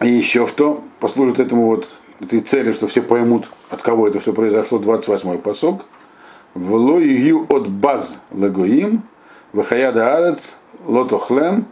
И 0.02 0.08
еще 0.08 0.46
что 0.46 0.82
послужит 0.98 1.40
этому 1.40 1.66
вот 1.66 1.88
этой 2.20 2.40
цели, 2.40 2.72
что 2.72 2.86
все 2.86 3.02
поймут, 3.02 3.50
от 3.68 3.82
кого 3.82 4.08
это 4.08 4.18
все 4.18 4.32
произошло, 4.32 4.78
28-й 4.78 5.38
посок. 5.38 5.84
Вло 6.54 6.98
ию 6.98 7.46
от 7.48 7.68
баз 7.68 8.20
лагоим, 8.30 9.02
вахаяда 9.52 10.16
арец, 10.16 10.56
лотохлем, 10.84 11.66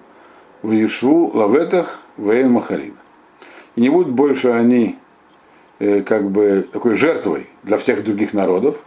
в 0.62 0.72
Ешву 0.72 1.30
лаветах, 1.34 2.00
вейн 2.16 2.50
махарид. 2.50 2.94
И 3.76 3.80
не 3.80 3.88
будут 3.88 4.10
больше 4.10 4.50
они 4.50 4.98
э, 5.78 6.02
как 6.02 6.30
бы 6.30 6.68
такой 6.72 6.94
жертвой 6.94 7.48
для 7.62 7.76
всех 7.76 8.04
других 8.04 8.34
народов. 8.34 8.84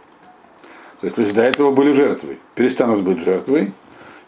То 1.00 1.06
есть, 1.06 1.16
то 1.16 1.22
есть 1.22 1.34
до 1.34 1.42
этого 1.42 1.72
были 1.72 1.92
жертвой, 1.92 2.38
перестанут 2.54 3.02
быть 3.02 3.18
жертвой. 3.18 3.72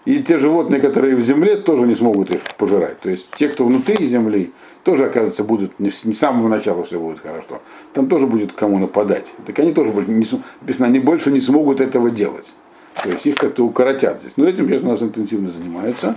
И 0.05 0.23
те 0.23 0.39
животные, 0.39 0.83
которые 0.83 1.17
в 1.17 1.23
земле, 1.23 1.57
тоже 1.57 1.87
не 1.87 1.95
смогут 1.95 2.31
их 2.31 2.43
пожирать. 2.59 3.01
То 3.01 3.11
есть 3.11 3.31
те, 3.37 3.49
кто 3.49 3.65
внутри 3.65 4.07
земли, 4.07 4.53
тоже, 4.83 5.07
оказывается, 5.07 5.45
будут, 5.45 5.81
не, 5.81 5.91
с 5.91 6.03
самого 6.19 6.49
начала 6.49 6.85
все 6.85 7.01
будет 7.01 7.21
хорошо. 7.21 7.63
Там 7.95 8.07
тоже 8.09 8.27
будет 8.27 8.53
кому 8.53 8.79
нападать. 8.79 9.35
Так 9.47 9.59
они 9.61 9.73
тоже 9.73 9.93
будут, 9.93 10.09
не, 10.09 10.27
написано, 10.61 10.89
они 10.89 10.99
больше 10.99 11.31
не 11.31 11.41
смогут 11.41 11.81
этого 11.81 12.11
делать. 12.11 12.55
То 13.03 13.09
есть 13.09 13.27
их 13.27 13.37
как-то 13.37 13.65
укоротят 13.65 14.21
здесь. 14.21 14.35
Но 14.37 14.47
этим 14.47 14.69
сейчас 14.69 14.83
у 14.83 14.89
нас 14.89 15.03
интенсивно 15.03 15.51
занимаются. 15.51 16.17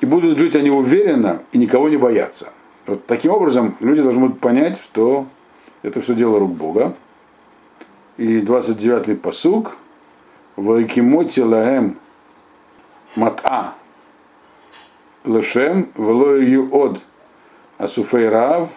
И 0.00 0.06
будут 0.06 0.38
жить 0.38 0.56
они 0.56 0.70
уверенно 0.70 1.42
и 1.52 1.58
никого 1.58 1.88
не 1.88 1.96
бояться. 1.96 2.48
Вот 2.86 3.06
таким 3.06 3.32
образом 3.32 3.76
люди 3.80 4.02
должны 4.02 4.22
будут 4.22 4.40
понять, 4.40 4.78
что 4.78 5.26
это 5.82 6.00
все 6.00 6.14
дело 6.14 6.40
рук 6.40 6.52
Бога. 6.52 6.96
И 8.16 8.40
29-й 8.40 9.14
посуг. 9.14 9.76
Вайкимоти 10.56 11.40
лаэм 11.40 11.96
мат'a 13.16 13.74
лешем 15.24 15.88
велою 15.96 16.68
од. 16.72 17.02
Асуфей 17.78 18.28
рав 18.28 18.70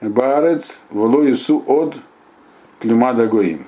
барец 0.00 0.82
велоису 0.90 1.62
од 1.66 1.96
климада 2.80 3.26
гоим. 3.26 3.64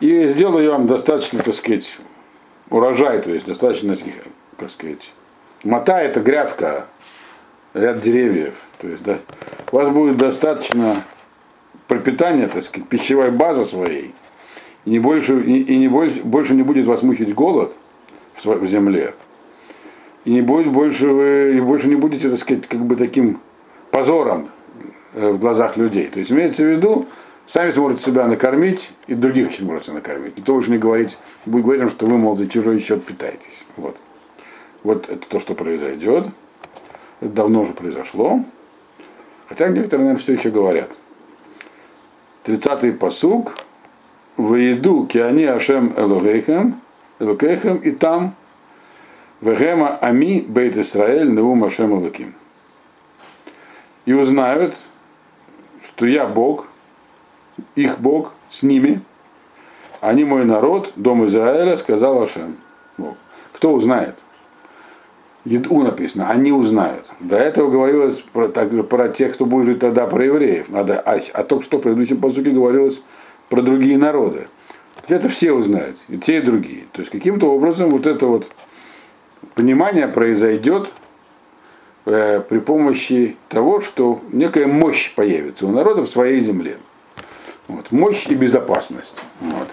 И 0.00 0.28
сделаю 0.28 0.72
вам 0.72 0.86
достаточно, 0.86 1.42
так 1.42 1.54
сказать, 1.54 1.96
урожай, 2.68 3.22
то 3.22 3.30
есть 3.30 3.46
достаточно, 3.46 3.96
так 4.58 4.70
сказать, 4.70 5.10
мота 5.64 5.98
это 5.98 6.20
грядка, 6.20 6.86
ряд 7.72 8.00
деревьев. 8.00 8.62
То 8.78 8.88
есть 8.88 9.02
да, 9.02 9.18
у 9.72 9.76
вас 9.76 9.88
будет 9.88 10.18
достаточно 10.18 11.02
пропитания, 11.88 12.48
так 12.48 12.62
сказать, 12.62 12.86
пищевой 12.90 13.30
базы 13.30 13.64
своей, 13.64 14.14
и 14.84 14.90
не 14.90 14.98
больше, 14.98 15.40
и, 15.40 15.62
и 15.62 15.78
не 15.78 15.88
больше, 15.88 16.22
больше 16.22 16.54
не 16.54 16.62
будет 16.62 16.84
вас 16.84 17.02
мучить 17.02 17.34
голод– 17.34 17.74
в 18.54 18.66
земле. 18.66 19.14
И 20.24 20.32
не 20.32 20.42
будет 20.42 20.72
больше 20.72 21.08
вы, 21.08 21.56
и 21.56 21.60
больше 21.60 21.88
не 21.88 21.96
будете, 21.96 22.28
так 22.28 22.38
сказать, 22.38 22.66
как 22.66 22.80
бы 22.80 22.96
таким 22.96 23.40
позором 23.90 24.48
э, 25.14 25.30
в 25.30 25.38
глазах 25.38 25.76
людей. 25.76 26.08
То 26.08 26.18
есть 26.18 26.32
имеется 26.32 26.64
в 26.64 26.68
виду, 26.68 27.06
сами 27.46 27.70
сможете 27.70 28.02
себя 28.02 28.26
накормить 28.26 28.92
и 29.06 29.14
других 29.14 29.52
сможете 29.52 29.92
накормить. 29.92 30.36
Никто 30.36 30.54
уже 30.54 30.70
не 30.70 30.78
говорить, 30.78 31.16
будет 31.44 31.64
говорить, 31.64 31.90
что 31.90 32.06
вы, 32.06 32.18
мол, 32.18 32.36
за 32.36 32.48
чужой 32.48 32.80
счет 32.80 33.04
питаетесь. 33.04 33.64
Вот. 33.76 33.96
Вот 34.82 35.08
это 35.08 35.28
то, 35.28 35.38
что 35.38 35.54
произойдет. 35.54 36.26
Это 37.20 37.30
давно 37.30 37.62
уже 37.62 37.72
произошло. 37.72 38.44
Хотя 39.48 39.68
некоторые, 39.68 40.06
наверное, 40.06 40.22
все 40.22 40.34
еще 40.34 40.50
говорят. 40.50 40.96
30-й 42.44 42.92
посуг. 42.92 43.54
Выеду 44.36 45.06
киани 45.06 45.44
Ашем 45.44 45.94
Элогейхем, 45.96 46.78
Элукейхем, 47.18 47.76
и 47.78 47.90
там 47.90 48.34
Вегема 49.40 49.98
Ами 50.00 50.44
Бейт 50.46 50.76
Исраэль 50.76 51.30
Неум 51.30 51.64
Ашем 51.64 51.98
Элуким. 51.98 52.34
И 54.04 54.12
узнают, 54.12 54.76
что 55.82 56.06
я 56.06 56.26
Бог, 56.26 56.66
их 57.74 57.98
Бог 58.00 58.32
с 58.50 58.62
ними, 58.62 59.00
они 60.00 60.24
мой 60.24 60.44
народ, 60.44 60.92
дом 60.96 61.24
Израиля, 61.26 61.76
сказал 61.76 62.22
Ашем. 62.22 62.56
Бог. 62.98 63.16
Кто 63.52 63.72
узнает? 63.72 64.22
Еду 65.44 65.80
написано, 65.82 66.28
они 66.28 66.52
узнают. 66.52 67.08
До 67.20 67.36
этого 67.36 67.70
говорилось 67.70 68.18
про, 68.18 68.48
так, 68.48 68.88
про 68.88 69.08
тех, 69.08 69.34
кто 69.34 69.46
будет 69.46 69.66
жить 69.66 69.78
тогда, 69.78 70.06
про 70.06 70.24
евреев. 70.24 70.70
Надо, 70.70 70.98
а, 70.98 71.20
а 71.32 71.44
только 71.44 71.64
что 71.64 71.78
в 71.78 71.82
предыдущем 71.82 72.20
посуке 72.20 72.50
говорилось 72.50 73.00
про 73.48 73.62
другие 73.62 73.96
народы 73.96 74.48
это 75.08 75.28
все 75.28 75.52
узнают, 75.52 75.96
и 76.08 76.18
те, 76.18 76.38
и 76.38 76.40
другие. 76.40 76.84
То 76.92 77.00
есть 77.00 77.12
каким-то 77.12 77.52
образом 77.52 77.90
вот 77.90 78.06
это 78.06 78.26
вот 78.26 78.50
понимание 79.54 80.08
произойдет 80.08 80.90
э, 82.06 82.40
при 82.48 82.58
помощи 82.58 83.36
того, 83.48 83.80
что 83.80 84.20
некая 84.32 84.66
мощь 84.66 85.14
появится 85.14 85.66
у 85.66 85.70
народа 85.70 86.02
в 86.02 86.08
своей 86.08 86.40
земле. 86.40 86.78
Вот. 87.68 87.92
Мощь 87.92 88.26
и 88.28 88.34
безопасность. 88.34 89.22
Вот. 89.40 89.68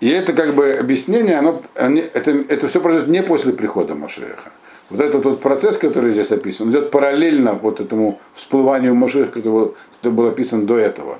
И 0.00 0.08
это 0.08 0.32
как 0.32 0.54
бы 0.54 0.72
объяснение, 0.72 1.38
оно, 1.38 1.62
это, 1.74 2.30
это 2.48 2.68
все 2.68 2.80
произойдет 2.80 3.10
не 3.10 3.22
после 3.22 3.52
прихода 3.52 3.94
Машеха. 3.94 4.52
Вот 4.90 5.00
этот 5.00 5.24
вот 5.24 5.40
процесс, 5.40 5.76
который 5.76 6.12
здесь 6.12 6.30
описан, 6.30 6.70
идет 6.70 6.90
параллельно 6.90 7.54
вот 7.54 7.80
этому 7.80 8.20
всплыванию 8.32 8.94
Машеха, 8.94 9.32
который 9.32 9.52
был, 9.52 9.76
который 9.96 10.12
был 10.12 10.26
описан 10.26 10.66
до 10.66 10.78
этого 10.78 11.18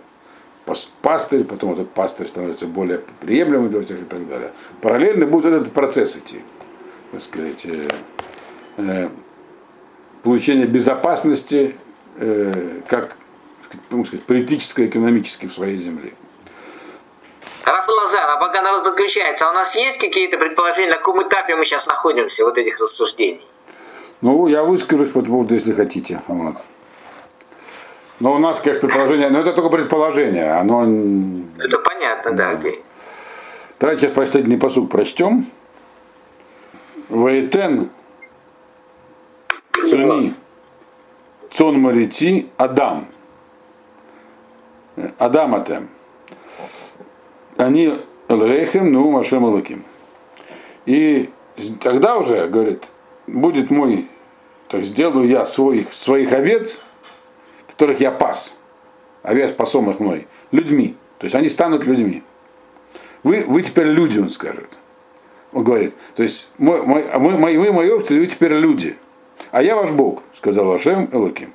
пастырь, 1.03 1.45
потом 1.45 1.73
этот 1.73 1.91
пастырь 1.91 2.29
становится 2.29 2.67
более 2.67 2.99
приемлемым 3.21 3.71
для 3.71 3.83
всех 3.83 4.03
и 4.03 4.05
так 4.05 4.27
далее. 4.29 4.53
Параллельно 4.81 5.27
будет 5.27 5.53
этот 5.53 5.73
процесс 5.73 6.17
идти, 6.17 6.43
так 7.13 7.21
сказать, 7.21 7.65
э, 7.65 7.89
э, 8.77 9.09
получение 10.23 10.67
безопасности 10.67 11.77
э, 12.19 12.81
как 12.87 13.17
сказать, 14.07 14.25
политической, 14.25 14.87
экономической 14.87 15.47
в 15.47 15.53
своей 15.53 15.79
земле. 15.79 16.15
Раф 17.65 17.87
Лазар, 17.87 18.29
а 18.31 18.37
пока 18.39 18.63
народ 18.63 18.85
подключается, 18.85 19.47
а 19.47 19.51
у 19.51 19.55
нас 19.55 19.77
есть 19.77 19.99
какие-то 19.99 20.39
предположения, 20.39 20.91
на 20.91 20.97
каком 20.97 21.23
этапе 21.23 21.55
мы 21.55 21.65
сейчас 21.65 21.87
находимся, 21.87 22.45
вот 22.45 22.57
этих 22.57 22.81
рассуждений? 22.81 23.47
Ну, 24.21 24.47
я 24.49 24.65
выскажусь 24.65 25.11
по 25.11 25.21
поводу, 25.21 25.55
если 25.55 25.73
хотите. 25.73 26.23
Вот. 26.27 26.57
Но 28.21 28.35
у 28.35 28.39
нас, 28.39 28.59
конечно, 28.59 28.89
предположение, 28.89 29.29
но 29.29 29.41
это 29.41 29.53
только 29.53 29.71
предположение, 29.71 30.53
оно... 30.53 30.83
Это 31.59 31.79
понятно, 31.79 32.33
да. 32.33 32.55
да. 32.55 32.69
Давайте 33.79 34.03
сейчас 34.03 34.13
последний 34.13 34.57
посуд 34.57 34.91
прочтем. 34.91 35.47
Ваэтен 37.09 37.91
Цуни 39.73 40.35
Цон 41.51 41.81
Марити 41.81 42.49
Адам. 42.57 43.07
Адам 45.19 45.55
Атем. 45.55 45.89
Они 47.57 47.99
Элрейхем, 48.29 48.93
ну 48.93 49.11
Машем 49.11 49.47
Алаким. 49.47 49.85
И 50.87 51.31
тогда 51.81 52.17
уже, 52.19 52.49
говорит, 52.49 52.89
будет 53.27 53.71
мой, 53.71 54.09
так 54.69 54.83
сделаю 54.83 55.29
я 55.29 55.47
своих, 55.47 55.95
своих 55.95 56.33
овец 56.33 56.85
которых 57.79 58.01
я 58.01 58.11
пас, 58.11 58.61
овец 59.23 59.53
пасомых 59.53 60.01
мной, 60.01 60.27
людьми. 60.51 60.97
То 61.19 61.27
есть 61.27 61.37
они 61.37 61.49
станут 61.49 61.85
людьми. 61.85 62.25
Вы, 63.23 63.45
вы 63.47 63.63
теперь 63.63 63.87
люди, 63.87 64.19
он 64.19 64.31
скажет. 64.31 64.77
Он 65.53 65.63
говорит, 65.63 65.95
то 66.17 66.25
есть 66.25 66.49
мой, 66.59 66.83
мой, 66.83 67.05
мы, 67.19 67.39
мои, 67.39 67.57
вы 67.57 67.73
мои 67.73 67.89
овцы, 67.89 68.19
вы 68.19 68.27
теперь 68.27 68.53
люди. 68.53 68.97
А 69.53 69.63
я 69.63 69.77
ваш 69.77 69.93
Бог, 69.93 70.25
сказал 70.35 70.73
Ашем 70.73 71.09
Элоким. 71.13 71.55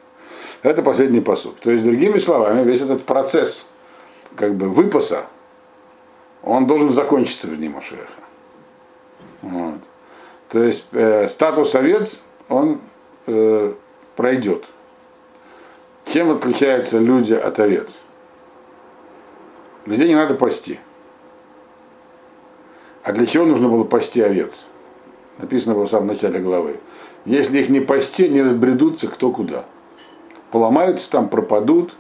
Это 0.62 0.82
последний 0.82 1.20
посуд. 1.20 1.60
То 1.60 1.72
есть, 1.72 1.84
другими 1.84 2.20
словами, 2.20 2.64
весь 2.64 2.80
этот 2.80 3.04
процесс 3.04 3.70
как 4.38 4.56
бы 4.56 4.70
выпаса, 4.70 5.26
он 6.42 6.68
должен 6.68 6.94
закончиться 6.94 7.48
в 7.48 7.58
дни 7.58 7.68
Машеха. 7.68 8.08
Вот. 9.42 9.82
То 10.48 10.64
есть 10.64 10.88
э, 10.94 11.28
статус 11.28 11.76
овец, 11.76 12.24
он 12.48 12.80
э, 13.28 13.74
пройдет. 14.16 14.66
Чем 16.06 16.32
отличаются 16.32 17.00
люди 17.00 17.34
от 17.34 17.60
овец? 17.60 18.04
Людей 19.86 20.08
не 20.08 20.16
надо 20.16 20.36
пасти. 20.36 20.80
А 23.04 23.12
для 23.12 23.26
чего 23.26 23.46
нужно 23.46 23.68
было 23.68 23.84
пасти 23.84 24.22
овец? 24.22 24.66
Написано 25.38 25.76
было 25.76 25.86
в 25.86 25.90
самом 25.90 26.08
начале 26.08 26.40
главы. 26.40 26.80
Если 27.26 27.60
их 27.60 27.70
не 27.70 27.80
пасти, 27.80 28.28
не 28.28 28.42
разбредутся 28.42 29.08
кто 29.08 29.32
куда. 29.32 29.66
Поломаются 30.52 31.10
там, 31.10 31.30
пропадут, 31.30 31.96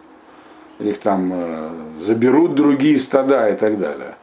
их 0.79 0.99
там 0.99 1.31
э, 1.33 1.71
заберут 1.99 2.55
другие 2.55 2.99
стада 2.99 3.49
и 3.49 3.55
так 3.55 3.79
далее. 3.79 4.15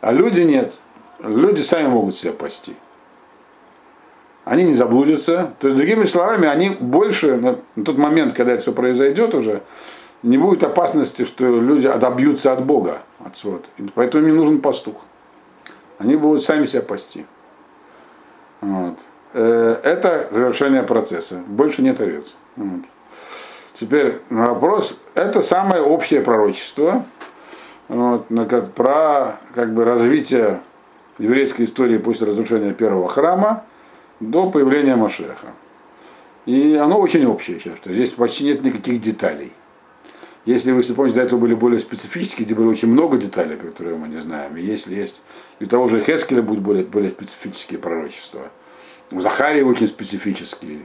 А 0.00 0.12
люди 0.12 0.42
нет. 0.42 0.74
Люди 1.20 1.62
сами 1.62 1.88
могут 1.88 2.16
себя 2.16 2.32
пасти 2.32 2.76
они 4.48 4.64
не 4.64 4.74
заблудятся. 4.74 5.52
То 5.60 5.68
есть, 5.68 5.76
другими 5.76 6.04
словами, 6.04 6.48
они 6.48 6.70
больше, 6.70 7.36
на 7.36 7.58
тот 7.84 7.98
момент, 7.98 8.32
когда 8.32 8.52
это 8.52 8.62
все 8.62 8.72
произойдет 8.72 9.34
уже, 9.34 9.62
не 10.22 10.38
будет 10.38 10.64
опасности, 10.64 11.24
что 11.24 11.46
люди 11.60 11.86
отобьются 11.86 12.52
от 12.52 12.64
Бога. 12.64 13.02
От 13.24 13.36
своего. 13.36 13.60
Поэтому 13.94 14.26
им 14.26 14.36
нужен 14.36 14.60
пастух. 14.60 14.96
Они 15.98 16.16
будут 16.16 16.44
сами 16.44 16.64
себя 16.64 16.82
пасти. 16.82 17.26
Вот. 18.62 18.94
Э, 19.34 19.80
это 19.82 20.28
завершение 20.30 20.82
процесса. 20.82 21.42
Больше 21.46 21.82
нет 21.82 22.00
овец. 22.00 22.34
Вот. 22.56 22.80
Теперь 23.74 24.22
вопрос. 24.30 24.98
Это 25.14 25.42
самое 25.42 25.82
общее 25.82 26.22
пророчество. 26.22 27.04
вот, 27.88 28.26
про 28.74 29.38
как 29.54 29.74
бы, 29.74 29.84
развитие 29.84 30.60
еврейской 31.18 31.64
истории 31.64 31.98
после 31.98 32.28
разрушения 32.28 32.72
первого 32.72 33.08
храма 33.08 33.64
до 34.20 34.50
появления 34.50 34.96
Машеха. 34.96 35.48
И 36.46 36.74
оно 36.74 36.98
очень 36.98 37.26
общее 37.26 37.60
сейчас. 37.60 37.78
Здесь 37.84 38.10
почти 38.10 38.44
нет 38.44 38.62
никаких 38.62 39.00
деталей. 39.00 39.52
Если 40.44 40.72
вы 40.72 40.82
помните, 40.82 41.16
до 41.16 41.22
этого 41.22 41.38
были 41.38 41.54
более 41.54 41.78
специфические, 41.78 42.46
где 42.46 42.54
было 42.54 42.70
очень 42.70 42.88
много 42.88 43.18
деталей, 43.18 43.56
которые 43.56 43.98
мы 43.98 44.08
не 44.08 44.20
знаем. 44.22 44.56
И 44.56 44.62
если 44.62 44.94
есть, 44.94 45.22
и 45.58 45.66
того 45.66 45.88
же 45.88 46.00
Хескеля 46.00 46.40
будут 46.40 46.62
более, 46.62 46.84
более 46.84 47.10
специфические 47.10 47.78
пророчества. 47.78 48.50
У 49.10 49.20
Захарии 49.20 49.60
очень 49.60 49.88
специфические. 49.88 50.80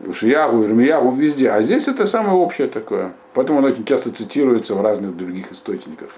У 0.00 0.12
Шиягу, 0.12 0.64
Ирмиягу, 0.64 1.10
везде. 1.12 1.50
А 1.52 1.62
здесь 1.62 1.88
это 1.88 2.06
самое 2.06 2.36
общее 2.36 2.68
такое. 2.68 3.14
Поэтому 3.32 3.60
оно 3.60 3.68
очень 3.68 3.86
часто 3.86 4.12
цитируется 4.12 4.74
в 4.74 4.82
разных 4.82 5.16
других 5.16 5.52
источниках, 5.52 6.10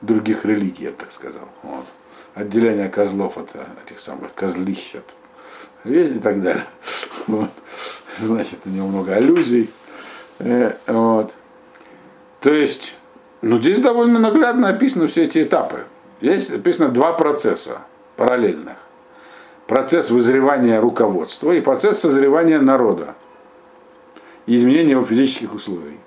других 0.00 0.44
религий, 0.44 0.84
я 0.86 0.90
так 0.90 1.12
сказал. 1.12 1.48
Вот. 1.62 1.84
Отделение 2.34 2.88
козлов 2.88 3.38
от 3.38 3.54
этих 3.86 4.00
самых 4.00 4.34
козлищ 4.34 4.96
от 4.96 5.04
и 5.84 6.18
так 6.18 6.42
далее. 6.42 6.64
Вот. 7.26 7.50
Значит, 8.18 8.60
у 8.64 8.68
него 8.70 8.88
много 8.88 9.14
аллюзий. 9.14 9.70
Э, 10.38 10.74
вот. 10.86 11.32
То 12.40 12.52
есть, 12.52 12.96
ну 13.40 13.58
здесь 13.58 13.78
довольно 13.78 14.18
наглядно 14.18 14.68
описаны 14.68 15.06
все 15.06 15.24
эти 15.24 15.42
этапы. 15.42 15.84
Есть 16.20 16.52
описано 16.52 16.88
два 16.88 17.12
процесса 17.12 17.78
параллельных. 18.16 18.76
Процесс 19.66 20.10
вызревания 20.10 20.80
руководства 20.80 21.52
и 21.52 21.60
процесс 21.60 22.00
созревания 22.00 22.60
народа 22.60 23.14
и 24.46 24.56
изменения 24.56 24.92
его 24.92 25.04
физических 25.04 25.54
условий. 25.54 25.98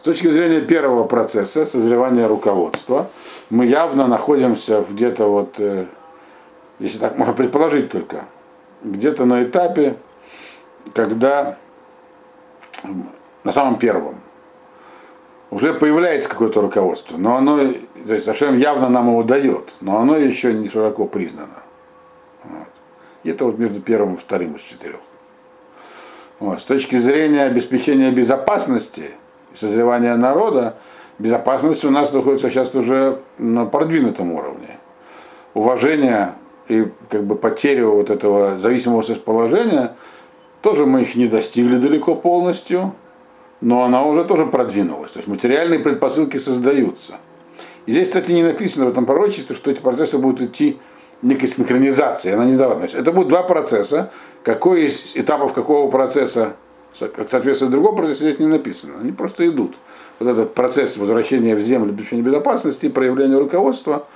С 0.00 0.02
точки 0.02 0.30
зрения 0.30 0.60
первого 0.60 1.04
процесса, 1.04 1.66
созревания 1.66 2.26
руководства, 2.26 3.10
мы 3.50 3.66
явно 3.66 4.06
находимся 4.06 4.84
где-то 4.88 5.26
вот, 5.26 5.56
э, 5.58 5.86
если 6.78 6.98
так 6.98 7.18
можно 7.18 7.34
предположить 7.34 7.90
только, 7.90 8.24
где-то 8.82 9.24
на 9.24 9.42
этапе, 9.42 9.96
когда 10.94 11.56
на 13.44 13.52
самом 13.52 13.78
первом 13.78 14.20
уже 15.50 15.74
появляется 15.74 16.30
какое-то 16.30 16.60
руководство, 16.60 17.16
но 17.16 17.36
оно, 17.36 17.72
то 18.06 18.14
есть 18.14 18.28
Ашем 18.28 18.56
явно 18.56 18.88
нам 18.88 19.08
его 19.08 19.22
дает, 19.22 19.74
но 19.80 19.98
оно 19.98 20.16
еще 20.16 20.52
не 20.52 20.68
широко 20.68 21.06
признано. 21.06 21.62
Вот. 22.44 22.68
Это 23.24 23.44
вот 23.44 23.58
между 23.58 23.80
первым 23.80 24.14
и 24.14 24.16
вторым 24.16 24.54
из 24.54 24.62
четырех. 24.62 25.00
Вот. 26.38 26.60
С 26.60 26.64
точки 26.64 26.96
зрения 26.96 27.44
обеспечения 27.44 28.10
безопасности 28.12 29.10
и 29.52 29.56
созревания 29.56 30.16
народа, 30.16 30.76
безопасность 31.18 31.84
у 31.84 31.90
нас 31.90 32.12
находится 32.12 32.48
сейчас 32.48 32.74
уже 32.74 33.20
на 33.38 33.66
продвинутом 33.66 34.32
уровне. 34.32 34.78
Уважение 35.52 36.34
и 36.70 36.88
как 37.08 37.24
бы 37.24 37.34
потерю 37.34 37.92
вот 37.92 38.10
этого 38.10 38.58
зависимого 38.58 39.02
положения, 39.14 39.96
тоже 40.62 40.86
мы 40.86 41.02
их 41.02 41.16
не 41.16 41.26
достигли 41.26 41.76
далеко 41.76 42.14
полностью, 42.14 42.94
но 43.60 43.82
она 43.84 44.04
уже 44.04 44.24
тоже 44.24 44.46
продвинулась. 44.46 45.10
То 45.10 45.18
есть 45.18 45.28
материальные 45.28 45.80
предпосылки 45.80 46.36
создаются. 46.36 47.16
И 47.86 47.92
здесь, 47.92 48.08
кстати, 48.08 48.32
не 48.32 48.42
написано 48.42 48.86
в 48.86 48.88
этом 48.90 49.04
пророчестве, 49.04 49.56
что 49.56 49.70
эти 49.70 49.80
процессы 49.80 50.18
будут 50.18 50.40
идти 50.42 50.78
некой 51.22 51.48
синхронизации. 51.48 52.32
Она 52.32 52.44
не 52.44 52.54
сдавала. 52.54 52.82
Это 52.84 53.12
будут 53.12 53.28
два 53.28 53.42
процесса. 53.42 54.10
Какой 54.42 54.86
из 54.86 55.12
этапов 55.16 55.52
какого 55.52 55.90
процесса 55.90 56.54
как 56.98 57.30
соответствует 57.30 57.72
другому 57.72 57.96
процессу, 57.96 58.22
здесь 58.22 58.38
не 58.38 58.46
написано. 58.46 58.94
Они 59.00 59.12
просто 59.12 59.46
идут. 59.48 59.76
Вот 60.18 60.28
этот 60.28 60.54
процесс 60.54 60.96
возвращения 60.96 61.54
в 61.54 61.60
землю, 61.60 61.90
обеспечения 61.90 62.22
безопасности, 62.22 62.88
проявления 62.88 63.38
руководства, 63.38 64.06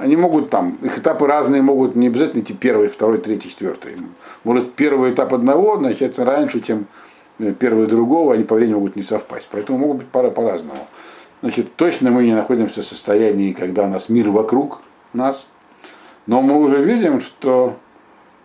они 0.00 0.16
могут 0.16 0.48
там, 0.48 0.78
их 0.82 0.98
этапы 0.98 1.26
разные 1.26 1.60
могут 1.60 1.94
не 1.94 2.06
обязательно 2.06 2.40
идти 2.40 2.54
первый, 2.54 2.88
второй, 2.88 3.18
третий, 3.18 3.50
четвертый. 3.50 3.98
Может 4.44 4.72
первый 4.72 5.12
этап 5.12 5.34
одного 5.34 5.76
начаться 5.76 6.24
раньше, 6.24 6.62
чем 6.62 6.86
первый 7.58 7.86
другого, 7.86 8.32
они 8.32 8.44
по 8.44 8.54
времени 8.54 8.74
могут 8.74 8.96
не 8.96 9.02
совпасть. 9.02 9.48
Поэтому 9.50 9.78
могут 9.78 9.98
быть 9.98 10.08
пара 10.08 10.30
по-разному. 10.30 10.86
Значит, 11.42 11.76
точно 11.76 12.10
мы 12.10 12.24
не 12.24 12.34
находимся 12.34 12.80
в 12.80 12.86
состоянии, 12.86 13.52
когда 13.52 13.84
у 13.84 13.88
нас 13.88 14.08
мир 14.08 14.30
вокруг 14.30 14.80
нас, 15.12 15.52
но 16.26 16.40
мы 16.40 16.58
уже 16.58 16.82
видим, 16.82 17.20
что 17.20 17.76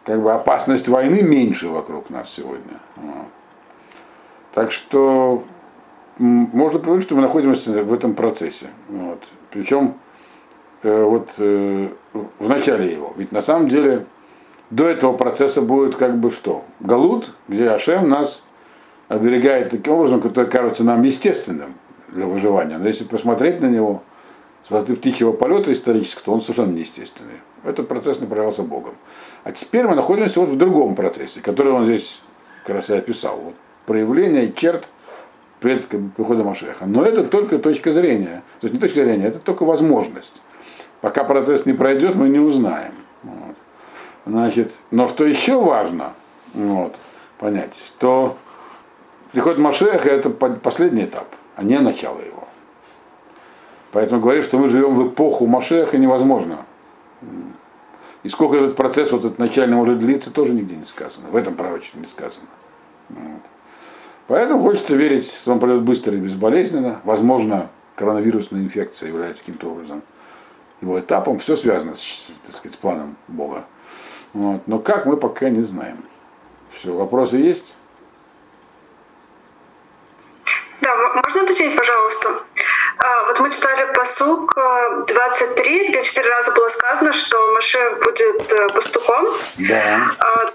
как 0.04 0.22
бы 0.22 0.34
опасность 0.34 0.90
войны 0.90 1.22
меньше 1.22 1.70
вокруг 1.70 2.10
нас 2.10 2.30
сегодня. 2.30 2.80
Вот. 2.98 3.28
Так 4.54 4.72
что 4.72 5.44
можно 6.18 6.80
понять, 6.80 7.04
что 7.04 7.16
мы 7.16 7.22
находимся 7.22 7.82
в 7.82 7.94
этом 7.94 8.14
процессе. 8.14 8.68
Вот. 8.90 9.30
Причем 9.52 9.86
э, 9.88 10.05
вот 10.86 11.34
э, 11.38 11.90
в 12.14 12.50
начале 12.50 12.92
его. 12.94 13.14
Ведь 13.18 13.32
на 13.32 13.42
самом 13.42 13.70
деле 13.70 14.06
до 14.70 14.88
этого 14.88 15.14
процесса 15.14 15.62
будет 15.62 15.96
как 15.96 16.18
бы 16.18 16.32
что? 16.32 16.64
Галут, 16.80 17.32
где 17.48 17.70
Ашем 17.70 18.10
нас 18.10 18.46
оберегает 19.08 19.70
таким 19.70 19.94
образом, 19.94 20.22
который 20.22 20.50
кажется 20.50 20.84
нам 20.84 21.04
естественным 21.04 21.74
для 22.10 22.26
выживания. 22.26 22.78
Но 22.78 22.88
если 22.88 23.04
посмотреть 23.04 23.62
на 23.62 23.68
него 23.68 24.02
с 24.68 24.72
высоты 24.72 24.96
птичьего 24.96 25.32
полета 25.32 25.72
исторического, 25.72 26.26
то 26.26 26.34
он 26.34 26.42
совершенно 26.42 26.72
неестественный. 26.72 27.36
Этот 27.64 27.88
процесс 27.88 28.20
направлялся 28.20 28.64
Богом. 28.64 28.96
А 29.44 29.52
теперь 29.52 29.86
мы 29.88 29.96
находимся 29.96 30.40
вот 30.40 30.50
в 30.50 30.58
другом 30.58 30.96
процессе, 30.96 31.42
который 31.42 31.72
он 31.72 31.86
здесь 31.86 32.22
как 32.64 32.78
раз 32.78 32.90
и 32.90 32.96
описал. 32.96 33.38
Вот 33.38 33.56
проявление 33.86 34.52
черт 34.54 34.90
пред 35.60 35.88
приходом 35.88 36.48
Машеха. 36.48 36.86
Но 36.86 37.04
это 37.04 37.24
только 37.24 37.58
точка 37.60 37.92
зрения. 37.92 38.44
То 38.62 38.68
есть 38.68 38.74
не 38.74 38.80
точка 38.80 39.04
зрения, 39.04 39.28
это 39.28 39.40
только 39.40 39.64
возможность. 39.66 40.42
Пока 41.06 41.24
процесс 41.24 41.68
не 41.68 41.74
пройдет, 41.74 42.16
мы 42.16 42.30
не 42.30 42.40
узнаем. 42.40 42.94
Вот. 43.22 43.56
Значит, 44.26 44.74
но 44.90 45.08
что 45.08 45.24
еще 45.24 45.62
важно 45.62 46.14
вот, 46.56 46.96
понять, 47.38 47.76
что 47.76 48.36
приход 49.32 49.60
Машеха 49.60 50.10
это 50.10 50.32
последний 50.32 51.04
этап, 51.04 51.28
а 51.56 51.62
не 51.62 51.78
начало 51.78 52.18
его. 52.22 52.48
Поэтому 53.92 54.20
говорит, 54.20 54.46
что 54.46 54.58
мы 54.58 54.68
живем 54.68 54.96
в 54.96 55.10
эпоху 55.10 55.46
Машеха 55.46 56.00
невозможно. 56.00 56.66
И 58.24 58.30
сколько 58.30 58.58
этот 58.58 58.76
процесс 58.76 59.12
вот 59.12 59.26
этот 59.26 59.38
начальный 59.38 59.76
может 59.76 60.00
длиться, 60.00 60.34
тоже 60.34 60.54
нигде 60.54 60.76
не 60.76 60.86
сказано. 60.86 61.30
В 61.30 61.36
этом 61.36 61.54
пророчестве 61.54 62.02
не 62.02 62.08
сказано. 62.08 62.48
Вот. 63.10 63.42
Поэтому 64.26 64.60
хочется 64.64 64.96
верить, 64.96 65.28
что 65.28 65.52
он 65.52 65.60
пройдет 65.60 65.84
быстро 65.84 66.16
и 66.16 66.20
безболезненно. 66.20 67.00
Возможно, 67.04 67.70
коронавирусная 67.94 68.62
инфекция 68.62 69.10
является 69.10 69.44
каким-то 69.44 69.68
образом 69.68 70.02
его 70.86 71.00
этапом. 71.00 71.40
Все 71.40 71.56
связано 71.56 71.96
с, 71.96 72.30
так 72.44 72.54
сказать, 72.54 72.74
с 72.74 72.78
планом 72.78 73.18
Бога. 73.28 73.66
Вот. 74.34 74.68
Но 74.68 74.80
как 74.80 75.06
мы 75.06 75.18
пока 75.18 75.50
не 75.50 75.62
знаем. 75.62 76.04
Все, 76.76 76.94
вопросы 76.94 77.38
есть? 77.38 77.76
Да, 80.82 80.96
можно 81.24 81.44
уточнить, 81.44 81.76
пожалуйста? 81.76 82.30
А, 82.98 83.26
вот 83.28 83.40
мы 83.40 83.50
читали 83.50 83.94
посук 83.94 84.56
23, 85.08 85.90
где 85.90 86.04
четыре 86.04 86.30
раза 86.30 86.54
было 86.54 86.68
сказано, 86.68 87.14
что 87.14 87.54
Маше 87.54 87.98
будет 88.04 88.52
э, 88.52 88.68
пастухом. 88.70 89.28
Да. 89.58 90.12
А, 90.20 90.46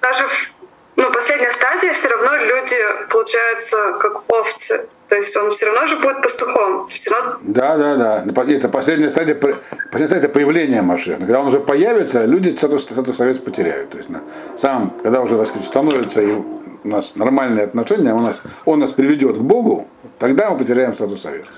даже 0.00 0.26
в 0.26 0.54
ну, 0.96 1.10
последняя 1.10 1.50
стадия 1.50 1.92
все 1.92 2.08
равно 2.08 2.36
люди, 2.36 2.78
получаются, 3.10 3.94
как 4.00 4.30
овцы. 4.30 4.88
То 5.08 5.16
есть 5.16 5.36
он 5.36 5.50
все 5.50 5.66
равно 5.66 5.86
же 5.86 5.96
будет 5.96 6.22
пастухом. 6.22 6.88
Все 6.88 7.10
равно... 7.10 7.36
Да, 7.42 7.76
да, 7.76 7.96
да. 7.96 8.44
Это 8.52 8.68
последняя 8.68 9.10
стадия, 9.10 9.34
последняя 9.34 10.06
стадия 10.06 10.28
появления 10.28 10.82
Машеха. 10.82 11.18
Когда 11.18 11.40
он 11.40 11.48
уже 11.48 11.60
появится, 11.60 12.24
люди 12.24 12.54
статус, 12.56 12.84
статус 12.84 13.38
потеряют. 13.38 13.90
То 13.90 13.98
есть 13.98 14.08
на, 14.08 14.22
сам, 14.56 14.94
когда 15.02 15.20
уже, 15.20 15.36
так 15.36 15.46
сказать, 15.46 15.66
становится 15.66 16.22
и 16.22 16.32
у 16.32 16.88
нас 16.88 17.16
нормальные 17.16 17.64
отношения, 17.64 18.14
у 18.14 18.20
нас, 18.20 18.40
он 18.64 18.80
нас 18.80 18.92
приведет 18.92 19.36
к 19.36 19.40
Богу, 19.40 19.88
тогда 20.18 20.50
мы 20.50 20.58
потеряем 20.58 20.94
статус 20.94 21.22
совета. 21.22 21.48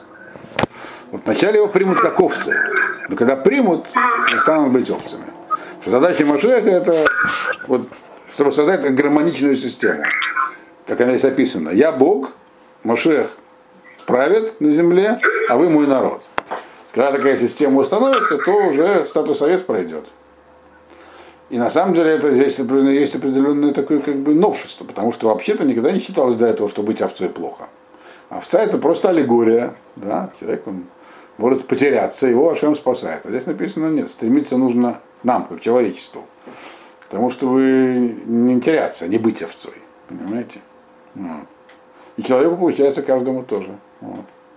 Вот 1.12 1.22
вначале 1.24 1.56
его 1.56 1.68
примут 1.68 2.00
как 2.00 2.18
овцы. 2.20 2.56
Но 3.08 3.16
когда 3.16 3.36
примут, 3.36 3.86
они 3.94 4.38
станут 4.40 4.72
быть 4.72 4.90
овцами. 4.90 5.24
Что 5.80 5.92
задача 5.92 6.24
Машеха 6.24 6.68
это 6.68 7.06
вот 7.68 7.88
чтобы 8.36 8.52
создать 8.52 8.82
гармоничную 8.94 9.56
систему. 9.56 10.02
Как 10.86 11.00
она 11.00 11.16
здесь 11.16 11.24
описана. 11.24 11.70
Я 11.70 11.90
Бог, 11.90 12.32
Машех 12.82 13.30
правит 14.06 14.60
на 14.60 14.70
земле, 14.70 15.18
а 15.48 15.56
вы 15.56 15.68
мой 15.68 15.86
народ. 15.86 16.22
Когда 16.92 17.12
такая 17.12 17.38
система 17.38 17.80
установится, 17.80 18.38
то 18.38 18.52
уже 18.52 19.04
статус 19.04 19.38
совет 19.38 19.66
пройдет. 19.66 20.06
И 21.50 21.58
на 21.58 21.70
самом 21.70 21.94
деле 21.94 22.10
это 22.10 22.32
здесь 22.32 22.58
есть 22.58 23.14
определенное 23.14 23.72
такое 23.72 24.00
как 24.00 24.16
бы 24.16 24.34
новшество, 24.34 24.84
потому 24.84 25.12
что 25.12 25.28
вообще-то 25.28 25.64
никогда 25.64 25.92
не 25.92 26.00
считалось 26.00 26.36
до 26.36 26.46
этого, 26.46 26.68
что 26.68 26.82
быть 26.82 27.02
овцой 27.02 27.28
плохо. 27.28 27.68
Овца 28.30 28.60
это 28.60 28.78
просто 28.78 29.10
аллегория, 29.10 29.74
да, 29.94 30.30
человек 30.40 30.66
он 30.66 30.86
может 31.38 31.66
потеряться, 31.66 32.26
его 32.26 32.50
Ашем 32.50 32.74
спасает. 32.74 33.26
А 33.26 33.28
здесь 33.28 33.46
написано 33.46 33.90
нет, 33.90 34.10
стремиться 34.10 34.56
нужно 34.56 35.00
нам, 35.22 35.44
как 35.44 35.60
человечеству. 35.60 36.24
Потому 37.08 37.30
что 37.30 37.46
вы 37.46 38.16
не 38.26 38.60
теряться, 38.60 39.06
не 39.06 39.18
быть 39.18 39.42
овцой. 39.42 39.74
Понимаете? 40.08 40.60
Вот. 41.14 41.46
И 42.16 42.22
человеку 42.22 42.56
получается 42.56 43.02
каждому 43.02 43.44
тоже. 43.44 43.76
Вот. 44.00 44.35